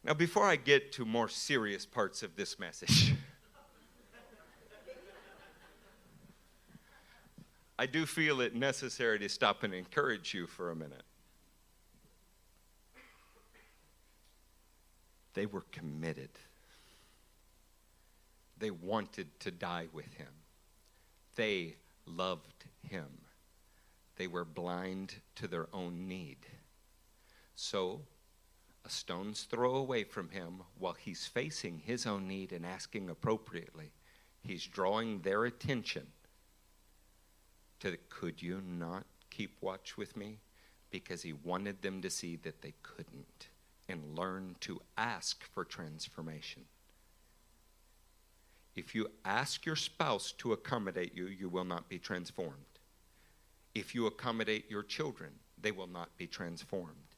[0.05, 3.15] Now, before I get to more serious parts of this message,
[7.79, 11.05] I do feel it necessary to stop and encourage you for a minute.
[15.33, 16.29] They were committed.
[18.59, 20.29] They wanted to die with him.
[21.35, 21.77] They
[22.07, 23.09] loved him.
[24.17, 26.47] They were blind to their own need.
[27.57, 28.03] So,
[28.85, 33.93] a stone's throw away from him while he's facing his own need and asking appropriately,
[34.43, 36.07] he's drawing their attention
[37.81, 40.39] to could you not keep watch with me?
[40.91, 43.49] Because he wanted them to see that they couldn't
[43.89, 46.63] and learn to ask for transformation.
[48.75, 52.55] If you ask your spouse to accommodate you, you will not be transformed.
[53.75, 57.14] If you accommodate your children, they will not be transformed.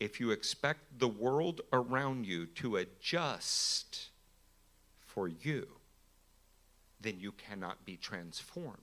[0.00, 4.08] If you expect the world around you to adjust
[4.96, 5.68] for you,
[7.00, 8.78] then you cannot be transformed.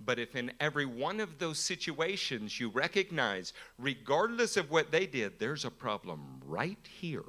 [0.00, 5.38] But if in every one of those situations you recognize, regardless of what they did,
[5.38, 7.22] there's a problem right here,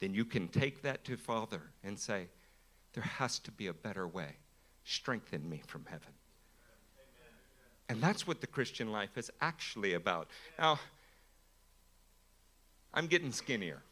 [0.00, 2.26] then you can take that to Father and say,
[2.94, 4.36] There has to be a better way.
[4.84, 6.12] Strengthen me from heaven.
[7.88, 10.28] And that's what the Christian life is actually about.
[10.58, 10.80] Now,
[12.96, 13.82] I'm getting skinnier,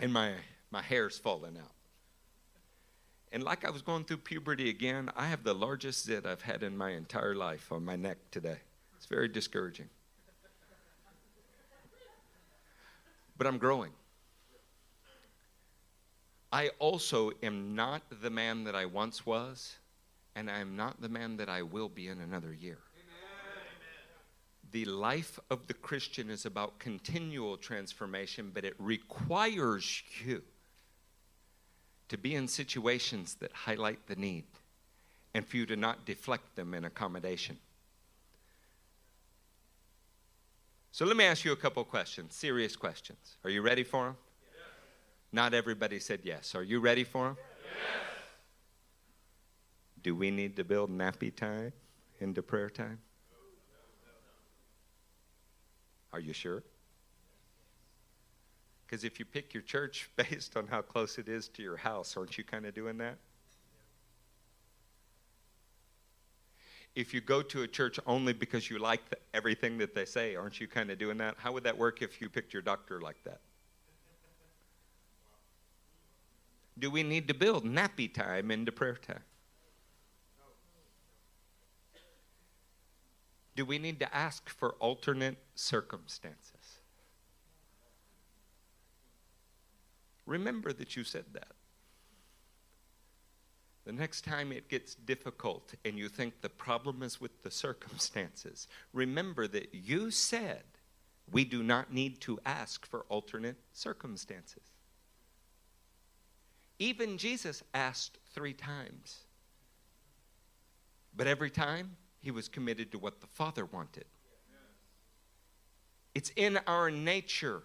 [0.00, 0.32] and my,
[0.72, 1.70] my hair's falling out.
[3.30, 6.64] And like I was going through puberty again, I have the largest zit I've had
[6.64, 8.56] in my entire life on my neck today.
[8.96, 9.88] It's very discouraging.
[13.38, 13.92] But I'm growing.
[16.52, 19.76] I also am not the man that I once was,
[20.34, 22.78] and I am not the man that I will be in another year.
[24.74, 30.42] The life of the Christian is about continual transformation, but it requires you
[32.08, 34.46] to be in situations that highlight the need
[35.32, 37.56] and for you to not deflect them in accommodation.
[40.90, 43.36] So let me ask you a couple questions, serious questions.
[43.44, 44.16] Are you ready for them?
[44.42, 44.66] Yes.
[45.30, 46.56] Not everybody said yes.
[46.56, 47.36] Are you ready for them?
[47.38, 48.24] Yes.
[50.02, 51.72] Do we need to build nappy time
[52.18, 52.98] into prayer time?
[56.14, 56.62] Are you sure?
[58.86, 62.16] Because if you pick your church based on how close it is to your house,
[62.16, 63.16] aren't you kind of doing that?
[66.94, 70.36] If you go to a church only because you like the, everything that they say,
[70.36, 71.34] aren't you kind of doing that?
[71.36, 73.40] How would that work if you picked your doctor like that?
[76.78, 79.24] Do we need to build nappy time into prayer time?
[83.56, 86.80] Do we need to ask for alternate circumstances?
[90.26, 91.52] Remember that you said that.
[93.84, 98.66] The next time it gets difficult and you think the problem is with the circumstances,
[98.92, 100.62] remember that you said
[101.30, 104.62] we do not need to ask for alternate circumstances.
[106.78, 109.24] Even Jesus asked three times.
[111.16, 114.06] But every time, he was committed to what the Father wanted.
[116.14, 117.62] It's in our nature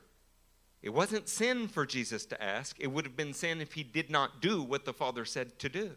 [0.82, 2.78] it wasn't sin for Jesus to ask.
[2.80, 5.70] It would have been sin if he did not do what the Father said to
[5.70, 5.91] do.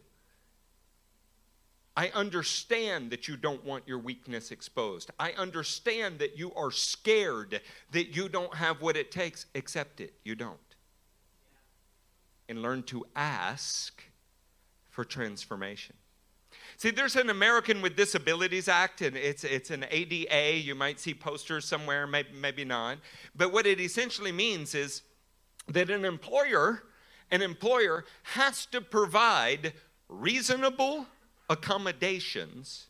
[1.95, 5.11] I understand that you don't want your weakness exposed.
[5.19, 7.61] I understand that you are scared
[7.91, 9.47] that you don't have what it takes.
[9.55, 10.15] Accept it.
[10.25, 10.59] You don't.
[12.49, 14.03] And learn to ask
[14.89, 15.95] for transformation.
[16.83, 20.59] See, there's an American with Disabilities Act, and it's, it's an ADA.
[20.59, 22.99] You might see posters somewhere, maybe, maybe not.
[23.37, 25.03] But what it essentially means is
[25.69, 26.83] that an employer,
[27.31, 29.75] an employer has to provide
[30.09, 31.07] reasonable
[31.49, 32.89] accommodations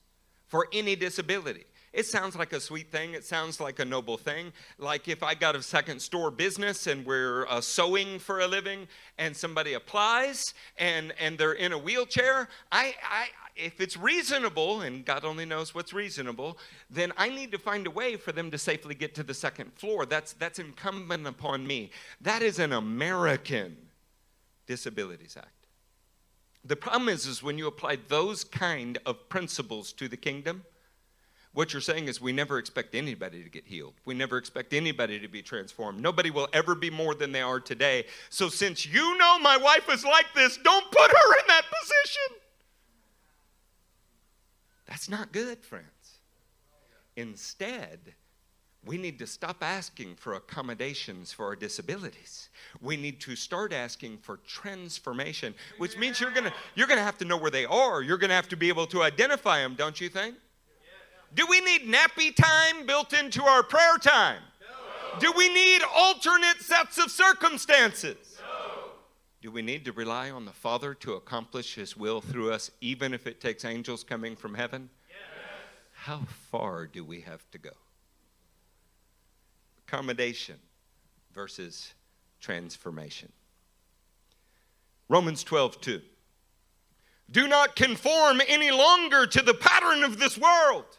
[0.49, 1.67] for any disability.
[1.93, 3.13] It sounds like a sweet thing.
[3.13, 4.53] It sounds like a noble thing.
[4.79, 8.89] Like if I got a second store business and we're uh, sewing for a living
[9.19, 13.27] and somebody applies and, and they're in a wheelchair, I, I,
[13.57, 16.57] if it's reasonable, and God only knows what's reasonable,
[16.89, 19.75] then I need to find a way for them to safely get to the second
[19.75, 20.07] floor.
[20.07, 21.91] That's, that's incumbent upon me.
[22.23, 23.77] That is an American
[24.67, 25.49] Disabilities Act.
[26.65, 30.65] The problem is, is when you apply those kind of principles to the kingdom,
[31.55, 33.95] what you're saying is we never expect anybody to get healed.
[34.07, 36.01] We never expect anybody to be transformed.
[36.01, 38.07] Nobody will ever be more than they are today.
[38.31, 42.39] So since you know my wife is like this, don't put her in that position.
[44.87, 45.87] That's not good, friends.
[47.17, 48.15] Instead,
[48.85, 52.49] we need to stop asking for accommodations for our disabilities.
[52.81, 57.25] We need to start asking for transformation, which means you're gonna you're gonna have to
[57.27, 58.03] know where they are.
[58.03, 60.35] You're gonna have to be able to identify them, don't you think?
[61.35, 64.43] Do we need nappy time built into our prayer time?
[64.61, 65.19] No.
[65.19, 68.39] Do we need alternate sets of circumstances?
[68.39, 68.91] No.
[69.41, 73.15] Do we need to rely on the Father to accomplish His will through us, even
[73.15, 74.91] if it takes angels coming from heaven?
[75.09, 75.19] Yes.
[75.93, 77.71] How far do we have to go?
[79.89, 80.57] Accommodation
[81.33, 81.95] versus
[82.41, 83.33] transformation.
[85.09, 86.03] Romans 12, 2.
[87.31, 90.99] Do not conform any longer to the pattern of this world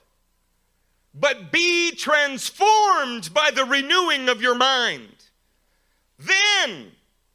[1.13, 5.09] but be transformed by the renewing of your mind.
[6.17, 6.91] Then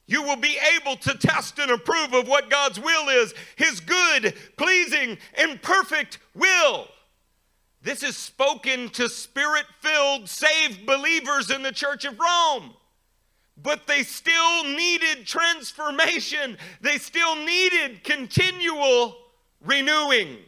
[0.06, 4.34] you will be able to test and approve of what God's will is His good,
[4.56, 6.88] pleasing, and perfect will.
[7.82, 12.74] This is spoken to spirit filled, saved believers in the church of Rome.
[13.60, 19.16] But they still needed transformation, they still needed continual
[19.60, 20.38] renewing.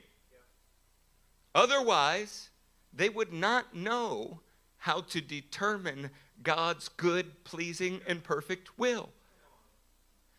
[1.55, 2.50] Otherwise,
[2.93, 4.41] they would not know
[4.79, 6.11] how to determine
[6.43, 9.11] God's good, pleasing, and perfect will.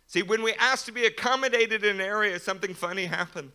[0.08, 3.54] See, when we ask to be accommodated in an area, something funny happens.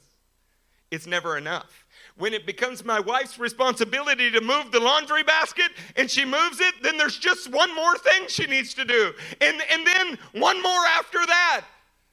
[0.91, 1.85] It's never enough.
[2.17, 6.75] When it becomes my wife's responsibility to move the laundry basket and she moves it,
[6.83, 9.13] then there's just one more thing she needs to do.
[9.41, 11.65] And, and then one more after that.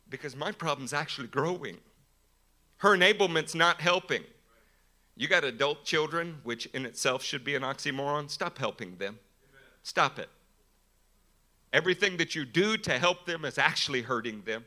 [0.10, 1.78] Because my problem's actually growing.
[2.78, 4.24] Her enablement's not helping.
[5.16, 8.30] You got adult children, which in itself should be an oxymoron.
[8.30, 9.20] Stop helping them.
[9.84, 10.30] Stop it.
[11.72, 14.66] Everything that you do to help them is actually hurting them.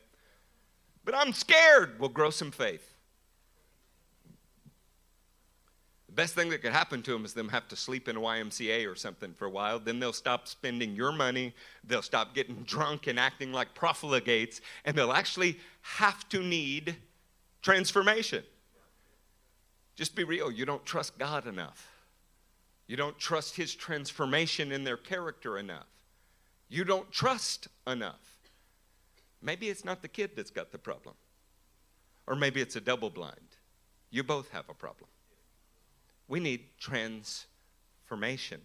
[1.04, 1.98] But I'm scared.
[1.98, 2.94] Well, grow some faith.
[6.08, 8.20] The best thing that could happen to them is them have to sleep in a
[8.20, 9.78] YMCA or something for a while.
[9.78, 11.54] Then they'll stop spending your money.
[11.84, 14.60] They'll stop getting drunk and acting like profligates.
[14.84, 16.96] And they'll actually have to need
[17.62, 18.42] transformation.
[19.96, 20.50] Just be real.
[20.50, 21.90] You don't trust God enough.
[22.86, 25.86] You don't trust His transformation in their character enough.
[26.68, 28.36] You don't trust enough.
[29.42, 31.14] Maybe it's not the kid that's got the problem,
[32.26, 33.56] or maybe it's a double blind.
[34.10, 35.08] You both have a problem.
[36.28, 38.60] We need transformation.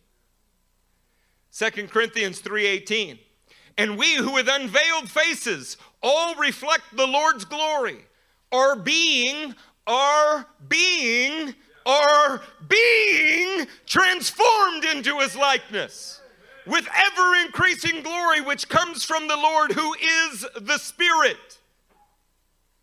[1.51, 3.19] 2 Corinthians 3:18
[3.77, 8.05] And we who with unveiled faces all reflect the Lord's glory
[8.51, 9.55] are being
[9.91, 11.53] are being
[11.85, 16.21] are being transformed into his likeness
[16.65, 21.57] with ever increasing glory which comes from the Lord who is the Spirit.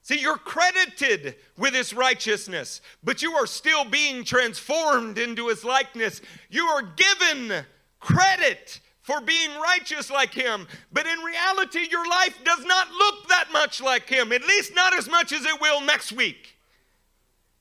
[0.02, 6.20] See, you're credited with his righteousness, but you are still being transformed into his likeness.
[6.50, 7.64] You are given
[8.00, 13.48] credit for being righteous like him, but in reality, your life does not look that
[13.52, 16.57] much like him, at least not as much as it will next week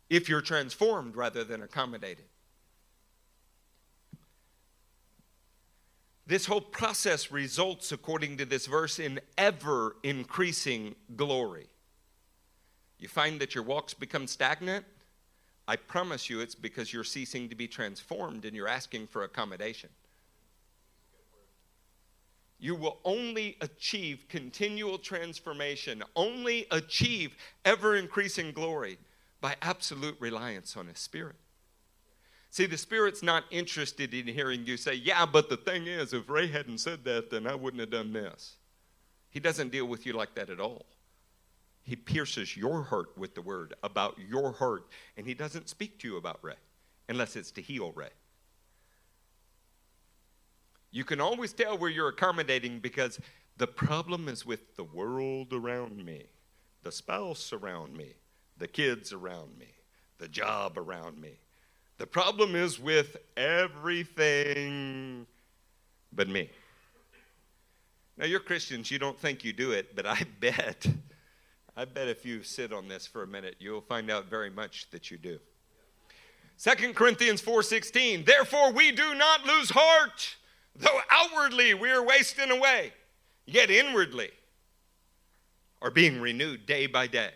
[0.10, 2.26] if you're transformed rather than accommodated.
[6.26, 11.68] This whole process results, according to this verse, in ever increasing glory.
[12.99, 14.86] You find that your walks become stagnant?
[15.70, 19.89] I promise you it's because you're ceasing to be transformed and you're asking for accommodation.
[22.60, 28.97] You will only achieve continual transformation, only achieve ever increasing glory
[29.47, 31.37] by absolute reliance on His Spirit.
[32.49, 36.29] See, the Spirit's not interested in hearing you say, Yeah, but the thing is, if
[36.29, 38.57] Ray hadn't said that, then I wouldn't have done this.
[39.29, 40.85] He doesn't deal with you like that at all.
[41.81, 46.09] He pierces your heart with the word about your heart, and He doesn't speak to
[46.09, 46.59] you about Ray
[47.07, 48.09] unless it's to heal Ray.
[50.91, 53.17] You can always tell where you're accommodating because
[53.55, 56.25] the problem is with the world around me,
[56.83, 58.15] the spouse around me,
[58.60, 59.68] the kids around me,
[60.18, 61.39] the job around me.
[61.97, 65.26] The problem is with everything
[66.14, 66.49] but me.
[68.18, 70.88] Now, you're Christians, you don't think you do it, but I bet,
[71.76, 74.89] I bet if you sit on this for a minute, you'll find out very much
[74.91, 75.39] that you do.
[76.60, 80.36] 2 Corinthians 4:16 Therefore we do not lose heart
[80.76, 82.93] though outwardly we are wasting away
[83.45, 84.32] yet inwardly
[85.82, 87.30] are being renewed day by day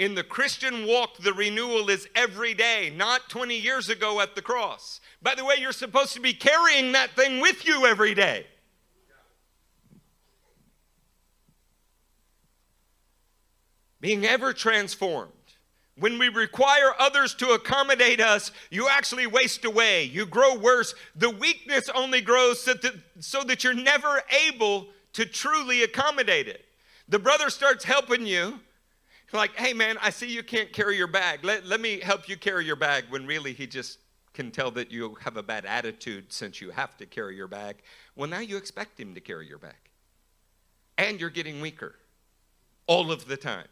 [0.00, 4.40] in the Christian walk, the renewal is every day, not 20 years ago at the
[4.40, 4.98] cross.
[5.20, 8.46] By the way, you're supposed to be carrying that thing with you every day.
[14.00, 15.32] Being ever transformed
[15.98, 20.04] When we require others to accommodate us, you actually waste away.
[20.04, 20.94] You grow worse.
[21.14, 26.64] The weakness only grows so that, so that you're never able to truly accommodate it.
[27.06, 28.60] The brother starts helping you,
[29.32, 31.44] like, hey man, I see you can't carry your bag.
[31.44, 33.98] Let, let me help you carry your bag, when really he just
[34.32, 37.76] can tell that you have a bad attitude since you have to carry your bag.
[38.14, 39.74] Well, now you expect him to carry your bag.
[40.98, 41.96] And you're getting weaker
[42.86, 43.68] all of the time.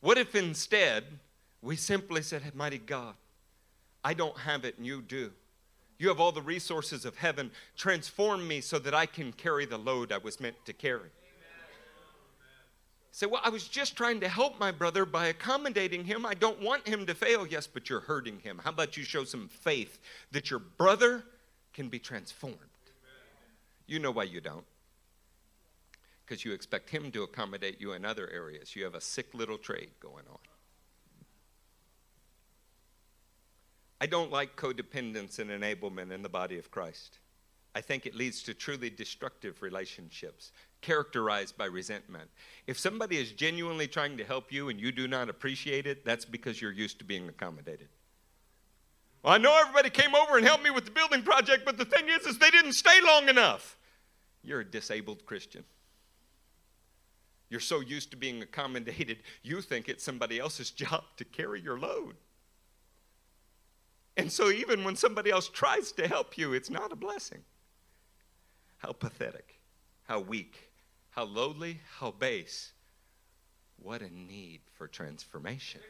[0.00, 1.04] What if instead
[1.62, 3.14] we simply said, Mighty God,
[4.04, 5.32] I don't have it and you do.
[5.98, 7.50] You have all the resources of heaven.
[7.76, 11.10] Transform me so that I can carry the load I was meant to carry.
[13.16, 16.26] Say, well, I was just trying to help my brother by accommodating him.
[16.26, 17.46] I don't want him to fail.
[17.46, 18.60] Yes, but you're hurting him.
[18.62, 20.00] How about you show some faith
[20.32, 21.24] that your brother
[21.72, 22.58] can be transformed?
[23.86, 24.66] You know why you don't.
[26.26, 28.76] Because you expect him to accommodate you in other areas.
[28.76, 30.38] You have a sick little trade going on.
[33.98, 37.16] I don't like codependence and enablement in the body of Christ.
[37.74, 42.30] I think it leads to truly destructive relationships characterized by resentment.
[42.66, 46.24] If somebody is genuinely trying to help you and you do not appreciate it, that's
[46.24, 47.88] because you're used to being accommodated.
[49.22, 51.84] Well, I know everybody came over and helped me with the building project, but the
[51.84, 53.76] thing is, is they didn't stay long enough.
[54.42, 55.64] You're a disabled Christian.
[57.48, 61.78] You're so used to being accommodated, you think it's somebody else's job to carry your
[61.78, 62.16] load.
[64.16, 67.42] And so, even when somebody else tries to help you, it's not a blessing.
[68.78, 69.60] How pathetic,
[70.04, 70.65] how weak,
[71.16, 72.72] how lowly, how base.
[73.82, 75.80] What a need for transformation.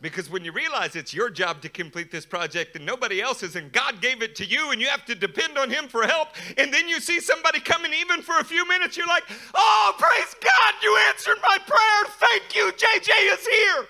[0.00, 3.70] Because when you realize it's your job to complete this project and nobody else's, and
[3.70, 6.72] God gave it to you, and you have to depend on Him for help, and
[6.72, 9.24] then you see somebody coming even for a few minutes, you're like,
[9.54, 12.14] Oh, praise God, you answered my prayer.
[12.18, 12.72] Thank you.
[12.72, 13.86] JJ is here.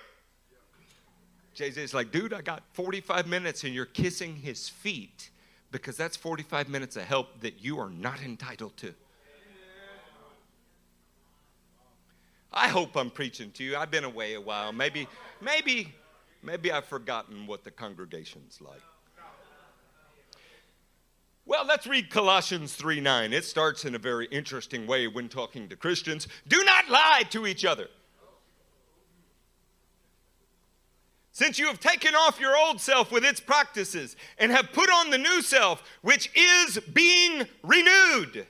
[1.55, 5.29] JJ's like, Dude, I got 45 minutes, and you're kissing his feet
[5.71, 8.93] because that's 45 minutes of help that you are not entitled to.
[12.53, 13.75] I hope I'm preaching to you.
[13.75, 14.71] I've been away a while.
[14.71, 15.07] Maybe,
[15.41, 15.93] maybe,
[16.43, 18.81] maybe I've forgotten what the congregation's like.
[21.45, 23.33] Well, let's read Colossians 3 9.
[23.33, 26.27] It starts in a very interesting way when talking to Christians.
[26.47, 27.87] Do not lie to each other.
[31.33, 35.09] Since you have taken off your old self with its practices and have put on
[35.09, 38.45] the new self, which is being renewed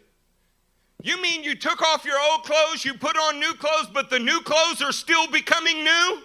[1.03, 4.19] you mean you took off your old clothes, you put on new clothes, but the
[4.19, 6.23] new clothes are still becoming new?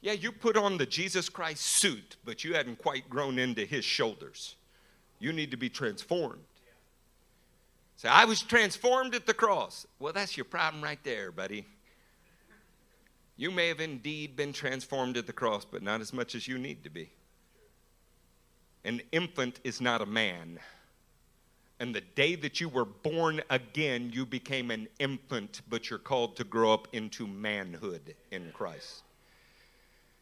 [0.00, 3.84] Yeah, you put on the Jesus Christ suit, but you hadn't quite grown into his
[3.84, 4.54] shoulders.
[5.18, 6.42] You need to be transformed.
[7.96, 9.86] Say, I was transformed at the cross.
[9.98, 11.66] Well, that's your problem right there, buddy.
[13.36, 16.58] You may have indeed been transformed at the cross, but not as much as you
[16.58, 17.10] need to be.
[18.84, 20.58] An infant is not a man.
[21.82, 26.36] And the day that you were born again, you became an infant, but you're called
[26.36, 29.02] to grow up into manhood in Christ.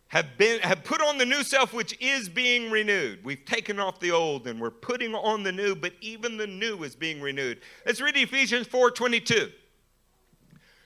[0.09, 3.23] Have, been, have put on the new self, which is being renewed.
[3.23, 6.83] We've taken off the old and we're putting on the new, but even the new
[6.83, 7.61] is being renewed.
[7.85, 9.53] Let's read Ephesians 4 22.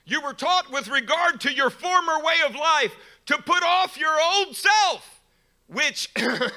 [0.07, 2.97] You were taught with regard to your former way of life
[3.27, 5.22] to put off your old self,
[5.68, 6.11] which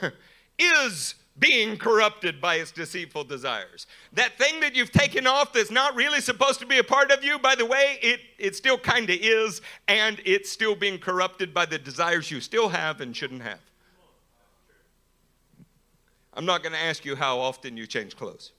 [0.57, 3.85] is being corrupted by its deceitful desires.
[4.13, 7.23] That thing that you've taken off that's not really supposed to be a part of
[7.23, 11.53] you, by the way, it, it still kind of is, and it's still being corrupted
[11.53, 13.59] by the desires you still have and shouldn't have.
[16.33, 18.51] I'm not going to ask you how often you change clothes.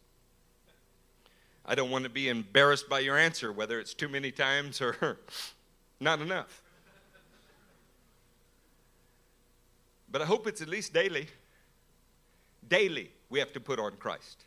[1.64, 5.18] I don't want to be embarrassed by your answer, whether it's too many times or
[6.01, 6.62] not enough.
[10.11, 11.29] But I hope it's at least daily.
[12.68, 14.44] Daily, we have to put on Christ.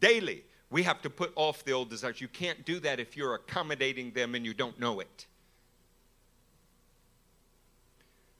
[0.00, 2.20] Daily, we have to put off the old desires.
[2.20, 5.26] You can't do that if you're accommodating them and you don't know it.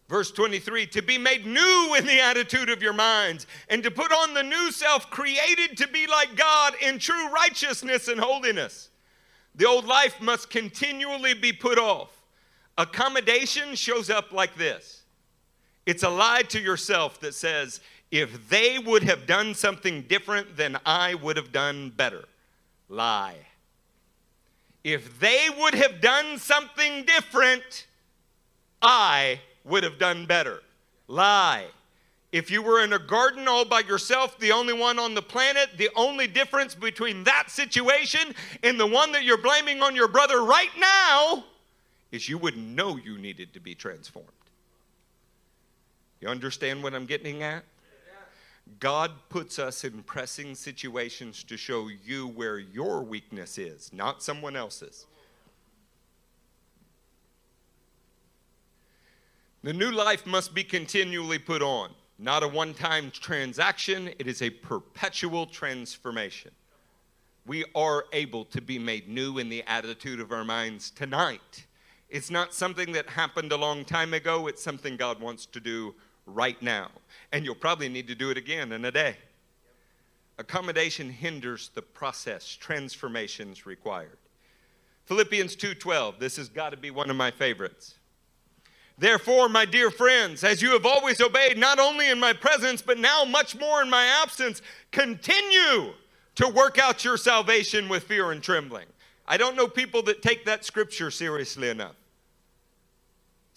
[0.09, 4.11] Verse 23 to be made new in the attitude of your minds, and to put
[4.11, 8.89] on the new self created to be like God in true righteousness and holiness.
[9.55, 12.11] The old life must continually be put off.
[12.77, 15.01] Accommodation shows up like this
[15.87, 17.81] it's a lie to yourself that says,
[18.11, 22.25] if they would have done something different, then I would have done better.
[22.89, 23.37] Lie.
[24.83, 27.87] If they would have done something different,
[28.83, 30.61] I would have done better.
[31.07, 31.67] Lie.
[32.33, 35.71] If you were in a garden all by yourself, the only one on the planet,
[35.77, 40.45] the only difference between that situation and the one that you're blaming on your brother
[40.45, 41.45] right now
[42.13, 44.29] is you wouldn't know you needed to be transformed.
[46.21, 47.65] You understand what I'm getting at?
[48.79, 54.55] God puts us in pressing situations to show you where your weakness is, not someone
[54.55, 55.07] else's.
[59.63, 64.41] The new life must be continually put on, not a one time transaction, it is
[64.41, 66.53] a perpetual transformation.
[67.47, 71.67] We are able to be made new in the attitude of our minds tonight.
[72.09, 75.95] It's not something that happened a long time ago, it's something God wants to do
[76.35, 76.91] right now.
[77.33, 79.17] And you'll probably need to do it again in a day.
[80.39, 84.19] Accommodation hinders the process, transformations required.
[85.05, 86.19] Philippians 2:12.
[86.19, 87.97] This has got to be one of my favorites.
[88.97, 92.99] Therefore, my dear friends, as you have always obeyed, not only in my presence, but
[92.99, 94.61] now much more in my absence,
[94.93, 95.95] continue
[96.35, 98.87] to work out your salvation with fear and trembling.
[99.27, 101.97] I don't know people that take that scripture seriously enough.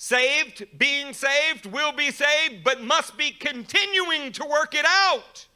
[0.05, 5.47] Saved, being saved, will be saved, but must be continuing to work it out.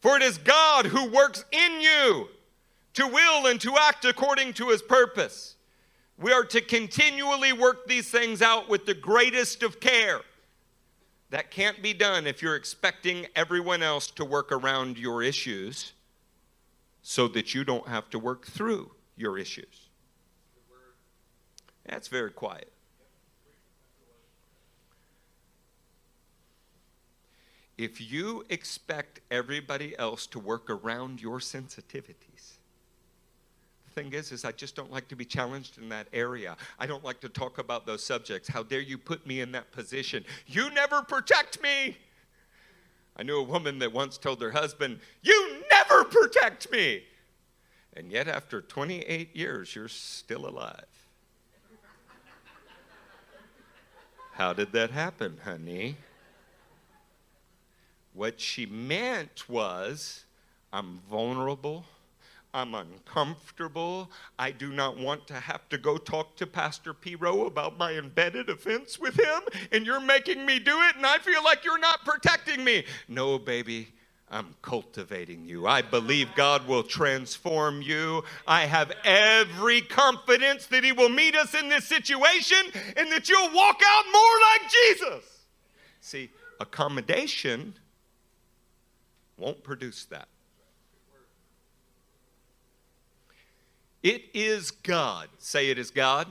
[0.00, 2.28] For it is God who works in you
[2.94, 5.56] to will and to act according to his purpose.
[6.16, 10.22] We are to continually work these things out with the greatest of care.
[11.28, 15.92] That can't be done if you're expecting everyone else to work around your issues
[17.02, 19.90] so that you don't have to work through your issues.
[21.84, 22.72] That's very quiet.
[27.78, 32.58] If you expect everybody else to work around your sensitivities,
[33.86, 36.56] the thing is is I just don't like to be challenged in that area.
[36.80, 38.48] I don't like to talk about those subjects.
[38.48, 40.24] How dare you put me in that position?
[40.48, 41.96] You never protect me.
[43.16, 47.06] I knew a woman that once told her husband, "You never protect me."
[47.92, 50.84] And yet after 28 years you're still alive.
[54.32, 55.96] How did that happen, honey?
[58.18, 60.24] What she meant was,
[60.72, 61.84] I'm vulnerable.
[62.52, 64.10] I'm uncomfortable.
[64.36, 68.50] I do not want to have to go talk to Pastor Piro about my embedded
[68.50, 72.04] offense with him, and you're making me do it, and I feel like you're not
[72.04, 72.84] protecting me.
[73.06, 73.90] No, baby.
[74.28, 75.68] I'm cultivating you.
[75.68, 78.24] I believe God will transform you.
[78.48, 82.58] I have every confidence that He will meet us in this situation
[82.96, 85.44] and that you'll walk out more like Jesus.
[86.00, 87.74] See, accommodation
[89.38, 90.28] won't produce that.
[94.02, 96.28] It is God, say it is God,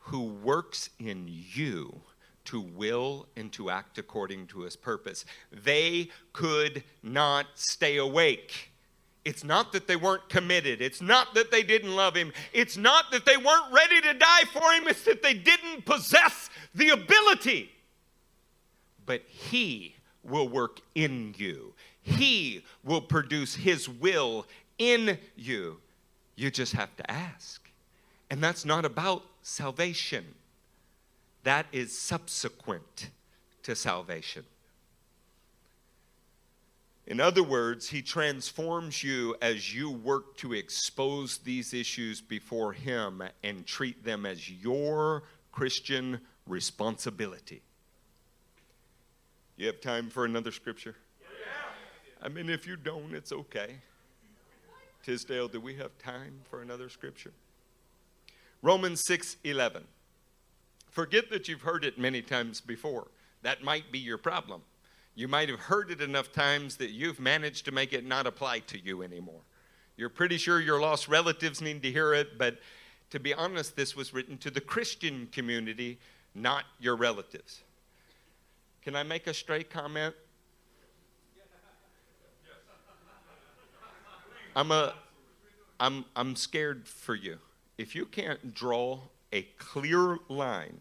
[0.00, 2.00] who works in you
[2.46, 5.24] to will and to act according to his purpose.
[5.52, 8.70] They could not stay awake.
[9.24, 10.80] It's not that they weren't committed.
[10.80, 12.32] It's not that they didn't love him.
[12.54, 14.86] It's not that they weren't ready to die for him.
[14.86, 17.70] It's that they didn't possess the ability.
[19.04, 24.46] But he will work in you, he will produce his will
[24.78, 25.78] in you.
[26.36, 27.68] You just have to ask.
[28.30, 30.24] And that's not about salvation,
[31.44, 33.10] that is subsequent
[33.62, 34.44] to salvation.
[37.06, 43.22] In other words, he transforms you as you work to expose these issues before him
[43.42, 47.62] and treat them as your Christian responsibility.
[49.58, 50.94] You have time for another scripture?
[52.22, 53.74] I mean, if you don't, it's okay.
[55.02, 57.32] Tisdale, do we have time for another scripture?
[58.62, 59.82] Romans 6 11.
[60.88, 63.08] Forget that you've heard it many times before.
[63.42, 64.62] That might be your problem.
[65.16, 68.60] You might have heard it enough times that you've managed to make it not apply
[68.60, 69.40] to you anymore.
[69.96, 72.58] You're pretty sure your lost relatives need to hear it, but
[73.10, 75.98] to be honest, this was written to the Christian community,
[76.32, 77.62] not your relatives.
[78.88, 80.14] Can I make a straight comment?
[84.56, 84.94] I'm a
[85.78, 87.36] I'm I'm scared for you.
[87.76, 90.80] If you can't draw a clear line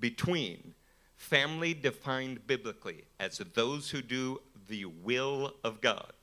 [0.00, 0.72] between
[1.18, 4.40] family defined biblically as those who do
[4.70, 6.14] the will of God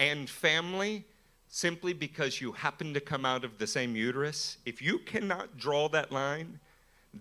[0.00, 1.04] and family
[1.46, 5.88] simply because you happen to come out of the same uterus, if you cannot draw
[5.90, 6.58] that line,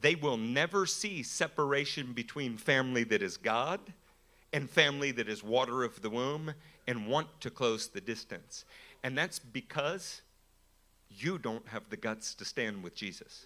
[0.01, 3.79] they will never see separation between family that is God
[4.53, 6.53] and family that is water of the womb
[6.87, 8.65] and want to close the distance.
[9.03, 10.21] And that's because
[11.09, 13.45] you don't have the guts to stand with Jesus.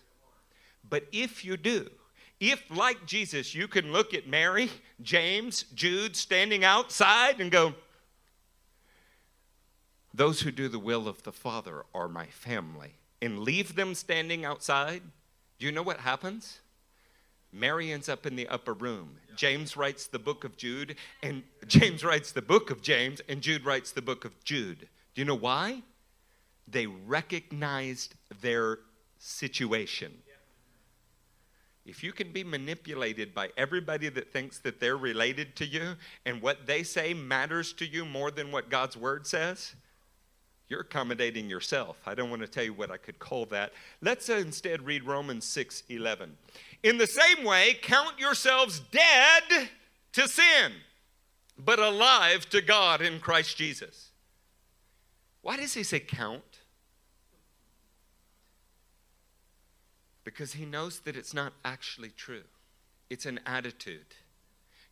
[0.88, 1.89] But if you do,
[2.39, 4.70] if, like Jesus, you can look at Mary,
[5.02, 7.74] James, Jude standing outside and go,
[10.14, 14.45] Those who do the will of the Father are my family, and leave them standing
[14.45, 15.02] outside,
[15.60, 16.60] do you know what happens?
[17.51, 19.18] Mary ends up in the upper room.
[19.36, 23.66] James writes the book of Jude, and James writes the book of James, and Jude
[23.66, 24.88] writes the book of Jude.
[25.16, 25.82] Do you know why?
[26.68, 28.80] They recognized their
[29.18, 30.14] situation.
[31.86, 35.95] If you can be manipulated by everybody that thinks that they're related to you
[36.26, 39.74] and what they say matters to you more than what God's word says,
[40.70, 41.97] you're accommodating yourself.
[42.05, 43.74] I don't want to tell you what I could call that.
[44.01, 46.38] Let's uh, instead read Romans 6 11.
[46.84, 49.70] In the same way, count yourselves dead
[50.13, 50.74] to sin,
[51.57, 54.09] but alive to God in Christ Jesus.
[55.41, 56.43] Why does he say count?
[60.24, 62.43] Because he knows that it's not actually true,
[63.09, 64.13] it's an attitude.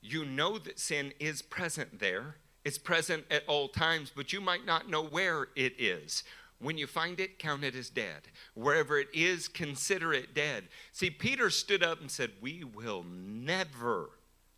[0.02, 2.38] You know that sin is present there,
[2.68, 6.26] it's present at all times, but you might not know where it is.
[6.60, 8.24] When you find it, count it as dead.
[8.56, 10.66] Wherever it is, consider it dead.
[10.92, 14.10] See, Peter stood up and said, We will never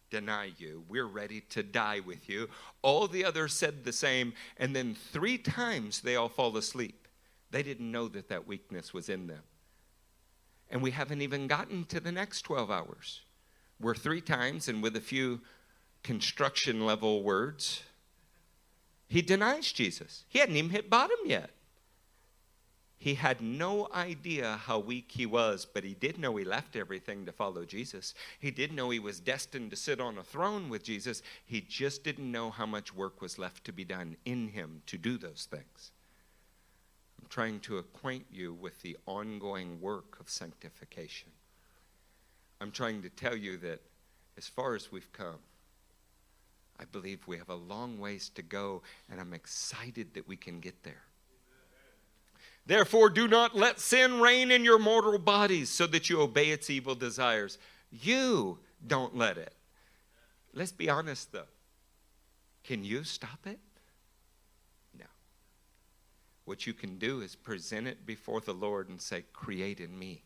[0.09, 0.83] deny you.
[0.89, 2.49] We're ready to die with you.
[2.81, 7.07] All the others said the same, and then three times they all fall asleep.
[7.51, 9.43] They didn't know that that weakness was in them.
[10.71, 13.21] And we haven't even gotten to the next 12 hours.
[13.79, 15.41] We're three times, and with a few
[16.01, 17.83] construction level words,
[19.09, 20.23] he denies Jesus.
[20.29, 21.49] He hadn't even hit bottom yet.
[22.99, 27.25] He had no idea how weak he was, but he did know he left everything
[27.25, 28.13] to follow Jesus.
[28.39, 31.23] He did know he was destined to sit on a throne with Jesus.
[31.45, 34.97] He just didn't know how much work was left to be done in him to
[34.97, 35.91] do those things.
[37.19, 41.29] I'm trying to acquaint you with the ongoing work of sanctification.
[42.61, 43.81] I'm trying to tell you that
[44.37, 45.39] as far as we've come,
[46.79, 50.59] I believe we have a long ways to go, and I'm excited that we can
[50.61, 51.03] get there.
[52.65, 56.69] Therefore, do not let sin reign in your mortal bodies so that you obey its
[56.69, 57.57] evil desires.
[57.91, 59.53] You don't let it.
[60.53, 61.47] Let's be honest, though.
[62.63, 63.59] Can you stop it?
[64.97, 65.05] No.
[66.45, 70.23] What you can do is present it before the Lord and say, Create in me,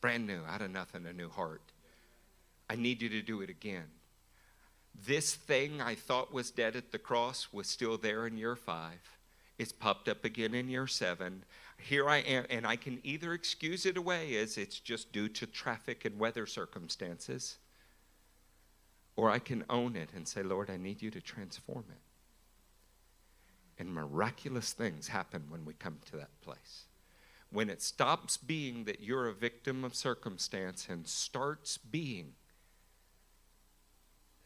[0.00, 1.72] brand new, out of nothing, a new heart.
[2.68, 3.84] I need you to do it again.
[4.94, 9.18] This thing I thought was dead at the cross was still there in year five.
[9.58, 11.44] It's popped up again in year seven
[11.78, 15.46] here I am, and I can either excuse it away as it's just due to
[15.46, 17.58] traffic and weather circumstances,
[19.16, 22.00] or I can own it and say, Lord, I need you to transform it.
[23.78, 26.84] And miraculous things happen when we come to that place.
[27.50, 32.32] When it stops being that you're a victim of circumstance and starts being,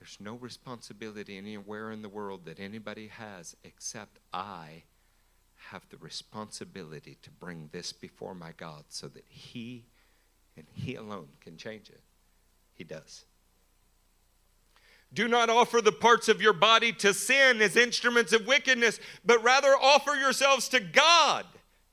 [0.08, 4.84] there's no responsibility anywhere in the world that anybody has except I
[5.70, 9.84] have the responsibility to bring this before my God so that He
[10.56, 12.00] and He alone can change it.
[12.72, 13.26] He does.
[15.12, 19.42] Do not offer the parts of your body to sin as instruments of wickedness, but
[19.42, 21.44] rather offer yourselves to God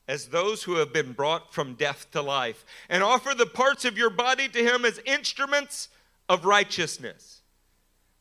[0.08, 3.98] as those who have been brought from death to life, and offer the parts of
[3.98, 5.90] your body to Him as instruments
[6.30, 7.35] of righteousness.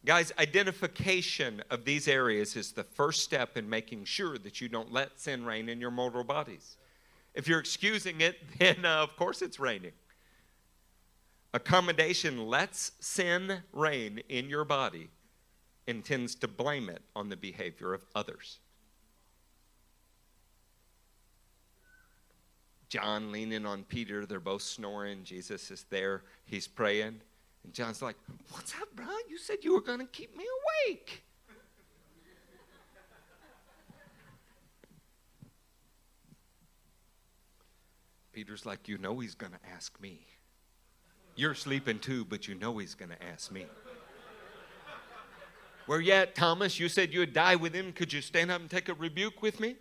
[0.05, 4.93] Guys, identification of these areas is the first step in making sure that you don't
[4.93, 6.77] let sin reign in your mortal bodies.
[7.33, 9.93] If you're excusing it, then uh, of course it's reigning.
[11.55, 15.09] Accommodation lets sin reign in your body
[15.87, 18.59] and tends to blame it on the behavior of others.
[22.89, 25.23] John leaning on Peter, they're both snoring.
[25.23, 27.21] Jesus is there, he's praying.
[27.65, 28.15] And John's like,
[28.51, 29.07] What's up, bro?
[29.27, 30.45] You said you were going to keep me
[30.87, 31.23] awake.
[38.31, 40.21] Peter's like, You know he's going to ask me.
[41.35, 43.65] You're sleeping too, but you know he's going to ask me.
[45.87, 46.79] Where you at, Thomas?
[46.79, 47.93] You said you would die with him.
[47.93, 49.75] Could you stand up and take a rebuke with me?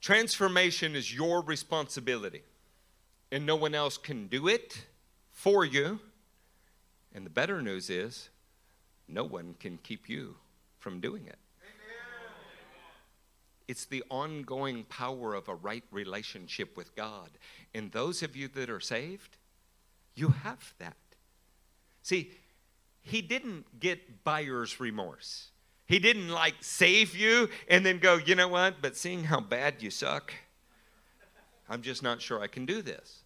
[0.00, 2.42] Transformation is your responsibility
[3.30, 4.86] and no one else can do it
[5.30, 6.00] for you.
[7.14, 8.28] And the better news is,
[9.08, 10.36] no one can keep you
[10.78, 11.38] from doing it.
[13.66, 17.28] It's the ongoing power of a right relationship with God.
[17.74, 19.36] And those of you that are saved,
[20.14, 20.96] you have that.
[22.02, 22.32] See,
[23.02, 25.48] he didn't get buyer's remorse.
[25.84, 29.82] He didn't like save you and then go, you know what, but seeing how bad
[29.82, 30.32] you suck,
[31.68, 33.22] I'm just not sure I can do this.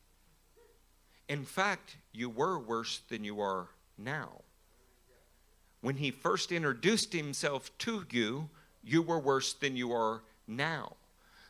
[1.28, 4.42] In fact, you were worse than you are now.
[5.80, 8.50] When he first introduced himself to you,
[8.82, 10.96] you were worse than you are now.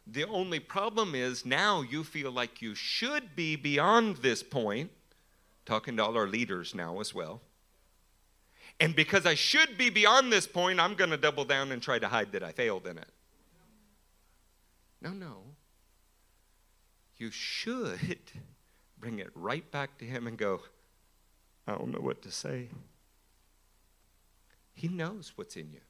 [0.07, 4.91] The only problem is now you feel like you should be beyond this point,
[5.65, 7.41] talking to all our leaders now as well.
[8.81, 11.99] And because I should be beyond this point, I'm going to double down and try
[11.99, 13.09] to hide that I failed in it.
[15.01, 15.43] No, no.
[17.23, 18.01] You should
[18.99, 20.61] bring it right back to Him and go,
[21.69, 22.67] I don't know what to say.
[24.75, 25.83] He knows what's in you,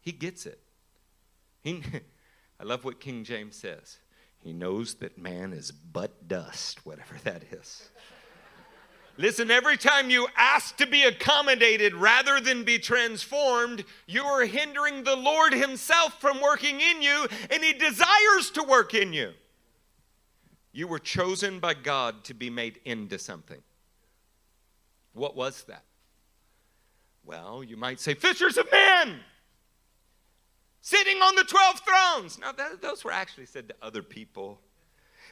[0.00, 0.58] He gets it.
[1.62, 1.80] He,
[2.60, 3.98] I love what King James says.
[4.38, 7.88] He knows that man is but dust, whatever that is.
[9.16, 15.04] Listen, every time you ask to be accommodated rather than be transformed, you are hindering
[15.04, 19.34] the Lord Himself from working in you, and He desires to work in you.
[20.72, 23.60] You were chosen by God to be made into something.
[25.12, 25.84] What was that?
[27.24, 29.20] Well, you might say, fishers of men,
[30.80, 32.38] sitting on the 12 thrones.
[32.38, 34.60] Now, that, those were actually said to other people.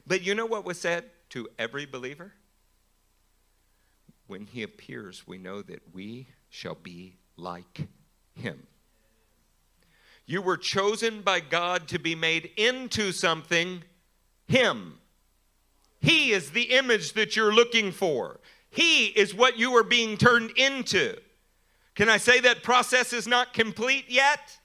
[0.06, 2.32] But you know what was said to every believer?
[4.26, 7.88] When he appears, we know that we shall be like
[8.34, 8.66] him.
[10.26, 13.82] You were chosen by God to be made into something,
[14.46, 14.98] him.
[16.00, 18.40] He is the image that you're looking for.
[18.70, 21.16] He is what you are being turned into.
[21.94, 24.58] Can I say that process is not complete yet?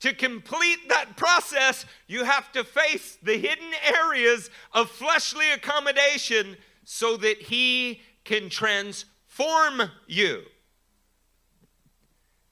[0.00, 3.70] To complete that process, you have to face the hidden
[4.02, 10.42] areas of fleshly accommodation so that He can transform you.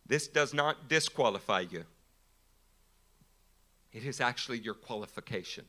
[0.06, 1.84] This does not disqualify you,
[3.92, 5.64] it is actually your qualification.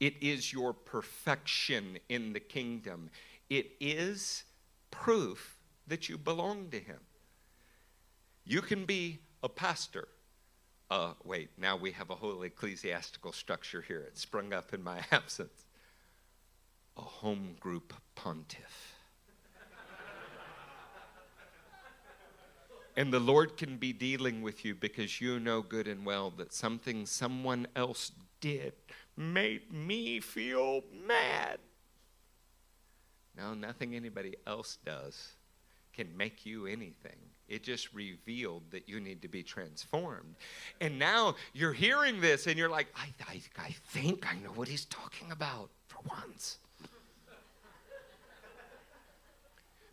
[0.00, 3.10] It is your perfection in the kingdom.
[3.50, 4.44] It is
[4.90, 7.00] proof that you belong to Him.
[8.44, 10.08] You can be a pastor.
[10.90, 14.00] Uh, wait, now we have a whole ecclesiastical structure here.
[14.00, 15.66] It sprung up in my absence.
[16.96, 18.96] A home group pontiff.
[22.96, 26.52] and the Lord can be dealing with you because you know good and well that
[26.52, 28.72] something someone else did
[29.20, 31.58] made me feel mad.
[33.36, 35.32] No, nothing anybody else does
[35.92, 37.16] can make you anything.
[37.48, 40.36] It just revealed that you need to be transformed.
[40.80, 44.68] And now you're hearing this and you're like, I, I, I think I know what
[44.68, 46.58] he's talking about for once.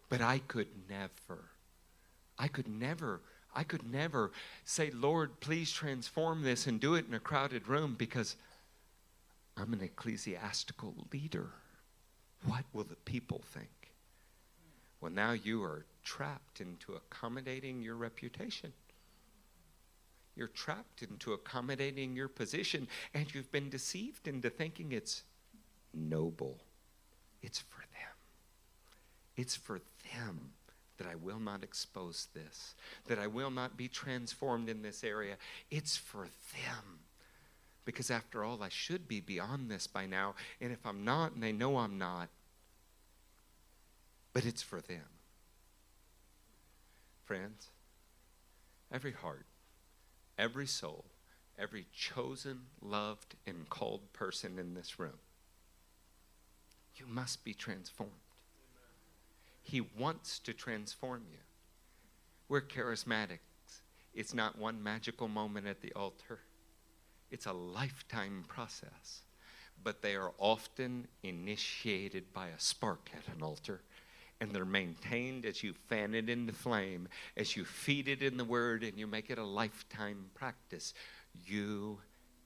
[0.07, 1.49] but I could never,
[2.39, 3.21] I could never,
[3.55, 4.31] I could never
[4.63, 8.35] say, Lord, please transform this and do it in a crowded room because
[9.59, 11.47] I'm an ecclesiastical leader.
[12.45, 13.69] What will the people think?
[15.01, 18.73] Well, now you are trapped into accommodating your reputation.
[20.35, 25.23] You're trapped into accommodating your position, and you've been deceived into thinking it's
[25.93, 26.59] noble.
[27.41, 28.15] It's for them.
[29.35, 29.81] It's for
[30.13, 30.51] them
[30.97, 32.75] that I will not expose this,
[33.07, 35.37] that I will not be transformed in this area.
[35.69, 36.99] It's for them.
[37.87, 40.35] Because after all, I should be beyond this by now.
[40.59, 42.27] And if I'm not, and they know I'm not,
[44.33, 45.05] but it's for them.
[47.23, 47.69] Friends,
[48.91, 49.45] every heart,
[50.37, 51.05] every soul,
[51.57, 55.19] every chosen, loved, and called person in this room,
[56.97, 58.11] you must be transformed.
[59.61, 61.39] He wants to transform you.
[62.49, 63.39] We're charismatics.
[64.13, 66.39] It's not one magical moment at the altar.
[67.31, 69.21] It's a lifetime process,
[69.83, 73.81] but they are often initiated by a spark at an altar.
[74.39, 78.45] And they're maintained as you fan it into flame, as you feed it in the
[78.45, 80.93] word, and you make it a lifetime practice.
[81.47, 81.97] You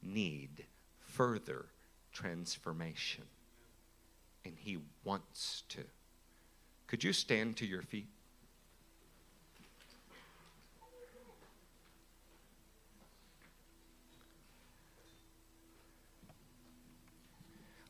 [0.01, 0.63] need
[0.99, 1.65] further
[2.13, 3.25] transformation.
[4.45, 5.83] And He wants to.
[6.87, 8.07] Could you stand to your feet?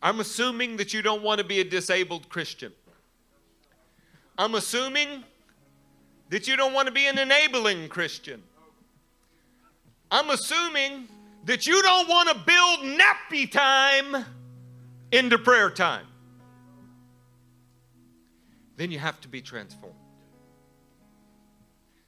[0.01, 2.71] I'm assuming that you don't want to be a disabled Christian.
[4.37, 5.23] I'm assuming
[6.29, 8.41] that you don't want to be an enabling Christian.
[10.09, 11.07] I'm assuming
[11.45, 14.25] that you don't want to build nappy time
[15.11, 16.07] into prayer time.
[18.77, 19.95] Then you have to be transformed.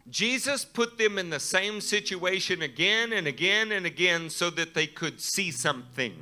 [0.09, 4.87] Jesus put them in the same situation again and again and again so that they
[4.87, 6.13] could see something.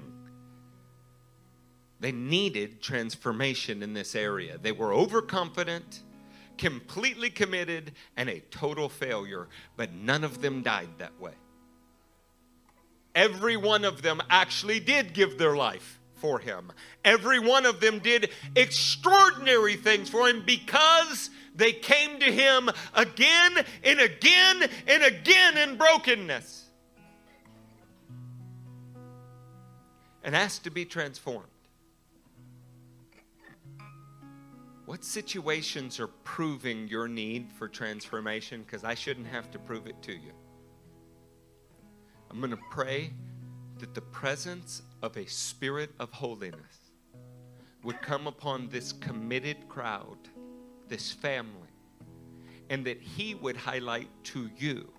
[2.01, 4.57] They needed transformation in this area.
[4.57, 6.01] They were overconfident,
[6.57, 9.47] completely committed, and a total failure,
[9.77, 11.33] but none of them died that way.
[13.13, 16.71] Every one of them actually did give their life for him.
[17.05, 23.65] Every one of them did extraordinary things for him because they came to him again
[23.83, 26.65] and again and again in brokenness
[30.23, 31.50] and asked to be transformed.
[34.85, 38.63] What situations are proving your need for transformation?
[38.63, 40.33] Because I shouldn't have to prove it to you.
[42.29, 43.13] I'm going to pray
[43.79, 46.91] that the presence of a spirit of holiness
[47.83, 50.17] would come upon this committed crowd,
[50.87, 51.69] this family,
[52.69, 54.91] and that He would highlight to you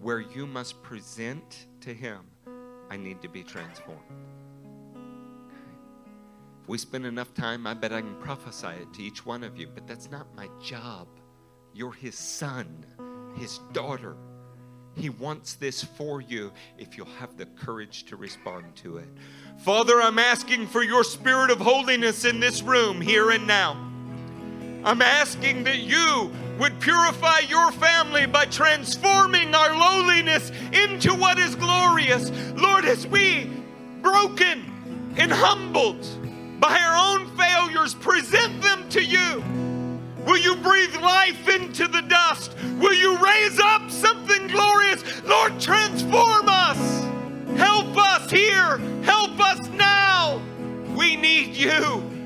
[0.00, 2.20] where you must present to Him,
[2.90, 4.00] I need to be transformed.
[6.62, 9.56] If we spend enough time, I bet I can prophesy it to each one of
[9.56, 11.08] you, but that's not my job.
[11.72, 12.84] You're His son,
[13.36, 14.16] His daughter.
[14.94, 19.08] He wants this for you if you'll have the courage to respond to it.
[19.58, 23.72] Father, I'm asking for your spirit of holiness in this room here and now.
[24.84, 31.54] I'm asking that you would purify your family by transforming our lowliness into what is
[31.54, 32.30] glorious.
[32.56, 33.50] Lord, as we,
[34.02, 36.06] broken and humbled
[36.60, 39.42] by our own failures, present them to you.
[40.26, 42.54] Will you breathe life into the dust?
[42.78, 45.02] Will you raise up something glorious?
[45.24, 47.04] Lord, transform us.
[47.56, 48.78] Help us here.
[49.02, 50.40] Help us now.
[50.94, 52.19] We need you.